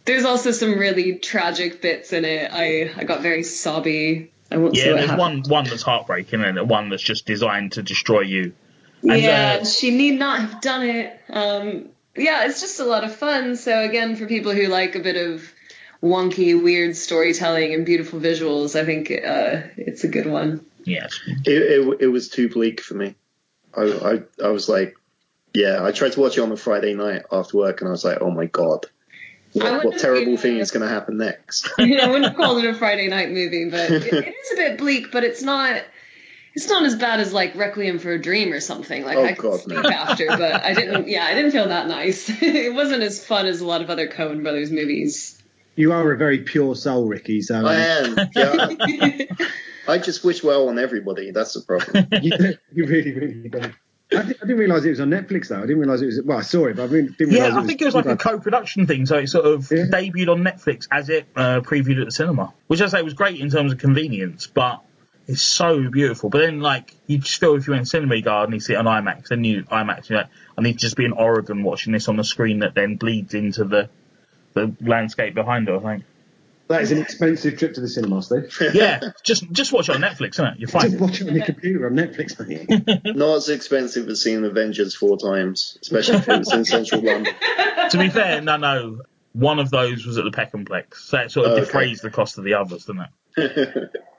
[0.07, 2.51] There's also some really tragic bits in it.
[2.53, 4.33] I I got very sobby.
[4.51, 4.95] I won't say yeah.
[4.95, 5.47] There's happened.
[5.47, 8.53] one one that's heartbreaking and one that's just designed to destroy you.
[9.03, 11.21] And, yeah, uh, she need not have done it.
[11.29, 13.57] Um, yeah, it's just a lot of fun.
[13.57, 15.43] So again, for people who like a bit of
[16.03, 20.65] wonky, weird storytelling and beautiful visuals, I think uh, it's a good one.
[20.85, 21.09] Yeah,
[21.45, 23.15] It, it, it was too bleak for me.
[23.77, 24.97] I, I, I was like,
[25.55, 28.05] Yeah, I tried to watch it on a Friday night after work, and I was
[28.05, 28.87] like, oh my god,
[29.53, 31.69] what, what terrible say thing is going to happen next?
[31.79, 35.11] I wouldn't call it a Friday night movie, but it, it is a bit bleak.
[35.13, 35.83] But it's not.
[36.53, 39.05] It's not as bad as like Requiem for a Dream or something.
[39.05, 39.89] Like Oh, I could God, sleep no.
[39.89, 41.07] after, but I didn't.
[41.09, 42.29] Yeah, I didn't feel that nice.
[42.43, 45.40] it wasn't as fun as a lot of other Coen Brothers movies.
[45.81, 47.41] You are a very pure soul, Ricky.
[47.41, 48.31] So I um, am.
[48.35, 49.25] Yeah,
[49.89, 51.31] I just wish well on everybody.
[51.31, 52.07] That's the problem.
[52.23, 52.33] you,
[52.71, 53.61] you really, really do.
[54.13, 55.57] I, di- I didn't realise it was on Netflix though.
[55.57, 56.21] I didn't realise it was.
[56.23, 58.05] Well, I saw it, but I really didn't realise Yeah, I think it was like
[58.05, 59.87] a co-production thing, so it sort of Yeah.
[59.87, 63.41] debuted on Netflix as it uh, previewed at the cinema, which I say was great
[63.41, 64.83] in terms of convenience, but
[65.27, 66.29] it's so beautiful.
[66.29, 68.47] But then, like, you just feel if you went to cinema, garden, you go, I
[68.47, 71.07] need see it on IMAX, then you IMAX, you're like, I need to just be
[71.07, 73.89] in Oregon watching this on the screen that then bleeds into the
[74.55, 75.75] the landscape behind it.
[75.75, 76.05] I think.
[76.69, 78.57] That is an expensive trip to the cinema, Steve.
[78.75, 80.59] Yeah, just just watch it on Netflix, isn't it?
[80.61, 80.83] You're fine.
[80.91, 83.01] Just watch it on your computer on Netflix, mate.
[83.17, 87.35] Not as expensive as seeing Avengers four times, especially if it was in central London.
[87.91, 89.01] to be fair, no, no.
[89.33, 91.61] One of those was at the Peckhamplex, so it sort of Okay.
[91.65, 93.91] defrays the cost of the others, doesn't it?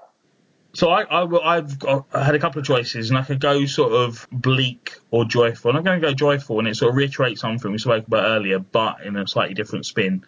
[0.74, 1.82] So I, I, have
[2.14, 5.70] had a couple of choices, and I could go sort of bleak or joyful.
[5.70, 8.26] And I'm going to go joyful, and it sort of reiterates something we spoke about
[8.26, 10.24] earlier, but in a slightly different spin.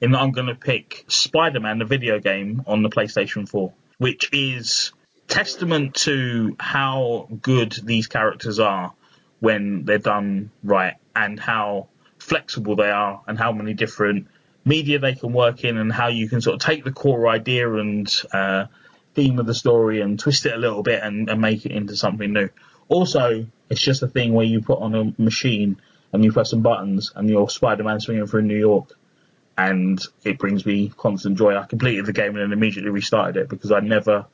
[0.00, 4.30] In that I'm going to pick Spider-Man, the video game, on the PlayStation 4, which
[4.32, 4.92] is
[5.28, 8.92] testament to how good these characters are
[9.38, 11.86] when they're done right, and how
[12.18, 14.26] flexible they are, and how many different
[14.64, 17.72] media they can work in, and how you can sort of take the core idea
[17.72, 18.64] and uh,
[19.14, 21.96] theme of the story and twist it a little bit and, and make it into
[21.96, 22.48] something new.
[22.88, 25.80] Also, it's just a thing where you put on a machine
[26.12, 28.90] and you press some buttons and you're Spider-Man swinging through New York,
[29.56, 31.56] and it brings me constant joy.
[31.56, 34.26] I completed the game and then immediately restarted it because I never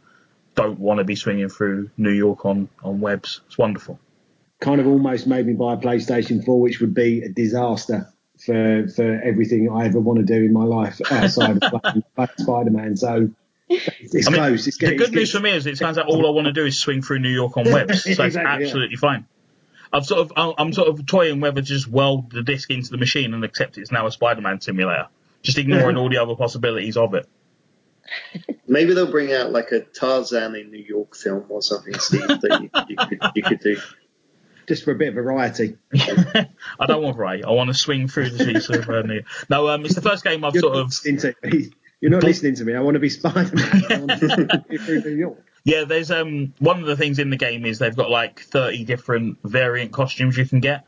[0.55, 3.41] don't want to be swinging through New York on on webs.
[3.47, 3.99] It's wonderful.
[4.61, 8.13] kind of almost made me buy a PlayStation 4, which would be a disaster
[8.45, 12.31] for for everything I ever want to do in my life outside of playing, playing
[12.39, 12.97] Spider-Man.
[12.97, 13.31] So
[13.71, 14.67] it's I mean, close.
[14.67, 16.53] It's the good it's news for me is it turns out all I want to
[16.53, 18.67] do is swing through New York on webs, so it's Exactly, yeah.
[18.67, 19.27] absolutely fine.
[19.93, 22.91] I've sort of I'm- I'm sort of toying whether to just weld the disc into
[22.91, 25.07] the machine and accept it's now a Spider-Man simulator,
[25.43, 27.29] just ignoring all the other possibilities of it.
[28.67, 32.61] Maybe they'll bring out like a Tarzan in New York film or something, Steve, that
[32.63, 33.77] you, you, could, you could do.
[34.67, 35.77] just for a bit of variety.
[35.95, 37.43] I don't want Ray.
[37.43, 39.27] I want to swing through the streets of uh, New York.
[39.49, 41.71] No, um, it's the first game I've You're sort of listening to me.
[42.01, 42.75] You're not listening to me.
[42.75, 43.85] I want to be Spider-Man.
[43.91, 45.45] I want to be through New York.
[45.65, 48.85] Yeah, there's um one of the things in the game is they've got like 30
[48.85, 50.87] different variant costumes you can get.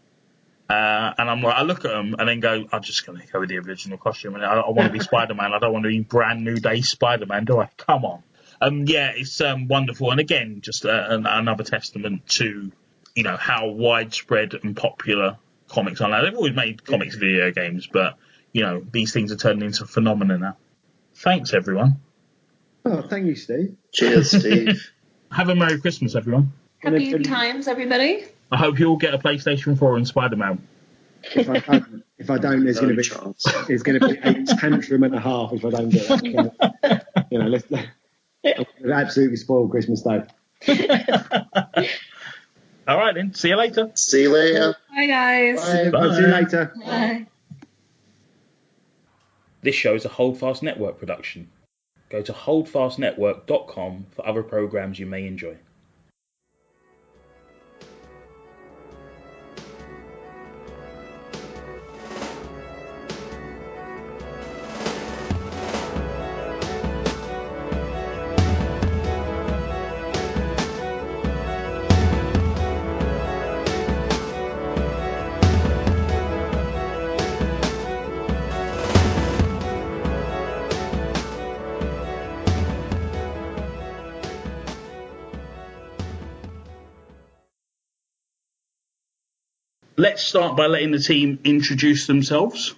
[0.70, 3.26] Uh, and I'm like, I look at them and then go, I'm just going to
[3.26, 4.36] go with the original costume.
[4.36, 5.52] And I, I want to be Spider Man.
[5.52, 7.68] I don't want to be brand new day Spider Man, do I?
[7.76, 8.22] Come on.
[8.62, 10.10] Um, yeah, it's um, wonderful.
[10.12, 12.72] And again, just uh, an, another testament to,
[13.14, 15.36] you know, how widespread and popular
[15.68, 16.22] comics are now.
[16.22, 18.16] They've always made comics video games, but,
[18.52, 20.56] you know, these things are turning into phenomena now.
[21.22, 22.00] Thanks, everyone.
[22.84, 23.76] Oh, thank you, Steve.
[23.92, 24.90] Cheers, Steve.
[25.30, 26.52] Have a Merry Christmas, everyone.
[26.78, 28.24] Happy times, everybody.
[28.50, 30.66] I hope you all get a PlayStation 4 and Spider Man.
[31.34, 33.46] If I don't, if I don't there's No going to be chance.
[33.68, 37.06] it's going to be a tantrum and a half if I don't get that.
[37.14, 37.64] So, you know, let's
[38.44, 40.24] I'll absolutely spoil Christmas Day.
[42.88, 43.32] All right, then.
[43.34, 43.92] See you later.
[43.94, 44.76] See you later.
[44.92, 45.60] Bye, guys.
[45.92, 45.98] Bye.
[45.98, 46.74] I'll see you later.
[46.84, 47.26] Bye.
[49.62, 51.48] This show is a Holdfast Network production.
[52.10, 55.56] Go to holdfastnetwork.com for other programs you may enjoy.
[90.32, 92.74] Start by letting the team introduce themselves.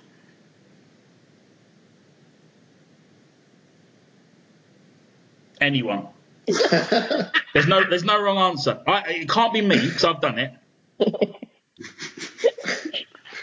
[5.60, 6.08] Anyone.
[6.46, 8.82] There's no, there's no wrong answer.
[8.88, 10.52] I, it can't be me because I've done it.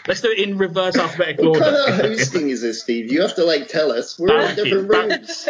[0.06, 1.84] Let's do it in reverse alphabetical What order.
[1.86, 3.10] kind of hosting is this, Steve?
[3.10, 4.18] You have to like tell us.
[4.18, 4.64] We're in Thank you.
[4.64, 5.48] different rooms.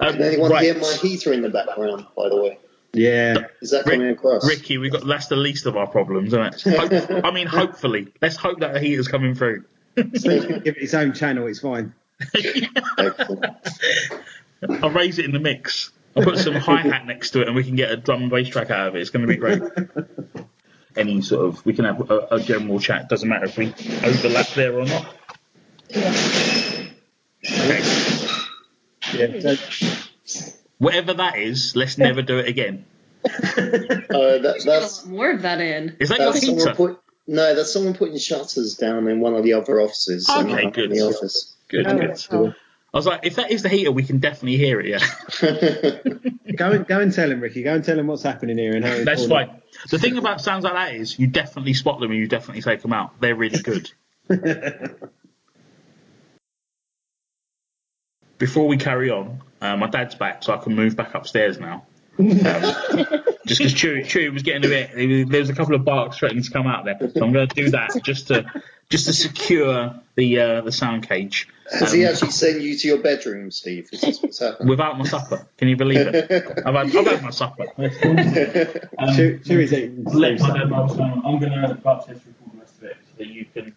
[0.00, 0.64] Um, Can anyone right.
[0.64, 2.58] hear my heater in the background, by the way?
[2.94, 3.46] Yeah.
[3.60, 4.48] Is that Rick- coming across?
[4.48, 6.62] Ricky, we got that's the least of our problems, isn't it?
[6.62, 9.64] Hope, I mean, hopefully, let's hope that the heat is coming through.
[10.14, 11.46] Steve can give it its own channel.
[11.46, 11.94] It's fine.
[14.82, 15.90] I'll raise it in the mix.
[16.16, 18.30] I'll put some hi hat next to it, and we can get a drum and
[18.30, 19.00] bass track out of it.
[19.00, 19.60] It's going to be great.
[20.96, 21.66] any sort of.
[21.66, 23.08] We can have a, a general chat.
[23.08, 23.66] Doesn't matter if we
[24.04, 25.06] overlap there or not.
[25.90, 27.80] Okay.
[29.12, 29.40] Yeah,
[30.24, 32.84] so- Whatever that is, let's never do it again.
[33.24, 35.96] Uh, that, that's lot more of that in.
[35.98, 36.74] Is that your that's someone heater?
[36.74, 40.28] put, no, that's someone putting shutters down in one of the other offices.
[40.28, 40.92] Okay, good.
[40.92, 41.56] In the office.
[41.68, 42.16] Good, Oh, good.
[42.32, 42.54] oh.
[42.92, 44.86] I was like, if that is the heater, we can definitely hear it.
[44.86, 44.98] Yeah,
[46.54, 47.62] go and go and tell him, Ricky.
[47.64, 49.62] Go and tell him what's happening here and how that's important- fine.
[49.90, 52.82] The thing about sounds like that is you definitely spot them and you definitely take
[52.82, 53.18] them out.
[53.20, 53.90] They're really good.
[58.38, 61.86] Before we carry on, uh, my dad's back, so I can move back upstairs now.
[62.16, 62.30] Um,
[63.46, 66.44] just because Chewy, Chewy was getting a bit, there was a couple of barks threatening
[66.44, 68.46] to come out there, so I'm going to do that just to
[68.88, 71.48] just to secure the uh, the sound cage.
[71.70, 73.88] Has he Um, actually sent you to your bedroom, Steve?
[73.92, 74.68] Is this what's happened?
[74.70, 75.46] without my supper.
[75.58, 76.30] Can you believe it?
[76.64, 77.64] I've had, I've had my supper.
[77.76, 82.60] Um, Chewy's eating let my dad know, I'm going to go upstairs to record the
[82.60, 83.74] rest of it so that you can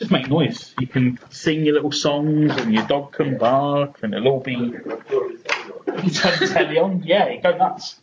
[0.00, 0.74] just make noise.
[0.80, 4.54] You can sing your little songs and your dog can bark and it'll all be.
[4.54, 4.80] You
[6.10, 8.00] turn the telly on, yeah, go nuts.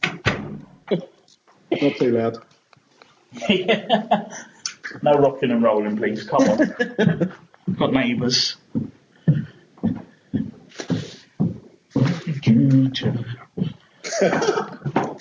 [1.71, 2.37] Not too loud.
[5.01, 6.23] no rocking and rolling, please.
[6.23, 7.33] Come on.
[7.77, 8.55] Got neighbours.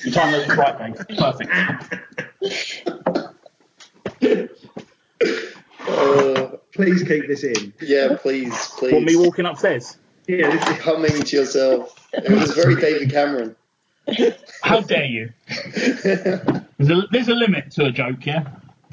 [0.05, 0.97] You time those right, mate.
[1.19, 1.51] Perfect.
[5.89, 7.73] Uh, Please keep this in.
[7.81, 8.93] yeah, please, please.
[8.93, 9.97] Want me walking upstairs?
[10.29, 12.09] Yeah, this is- Humming to yourself.
[12.13, 13.57] It was very David Cameron.
[14.63, 15.31] How dare you?
[16.79, 18.47] There's a, there's a limit to a joke, yeah?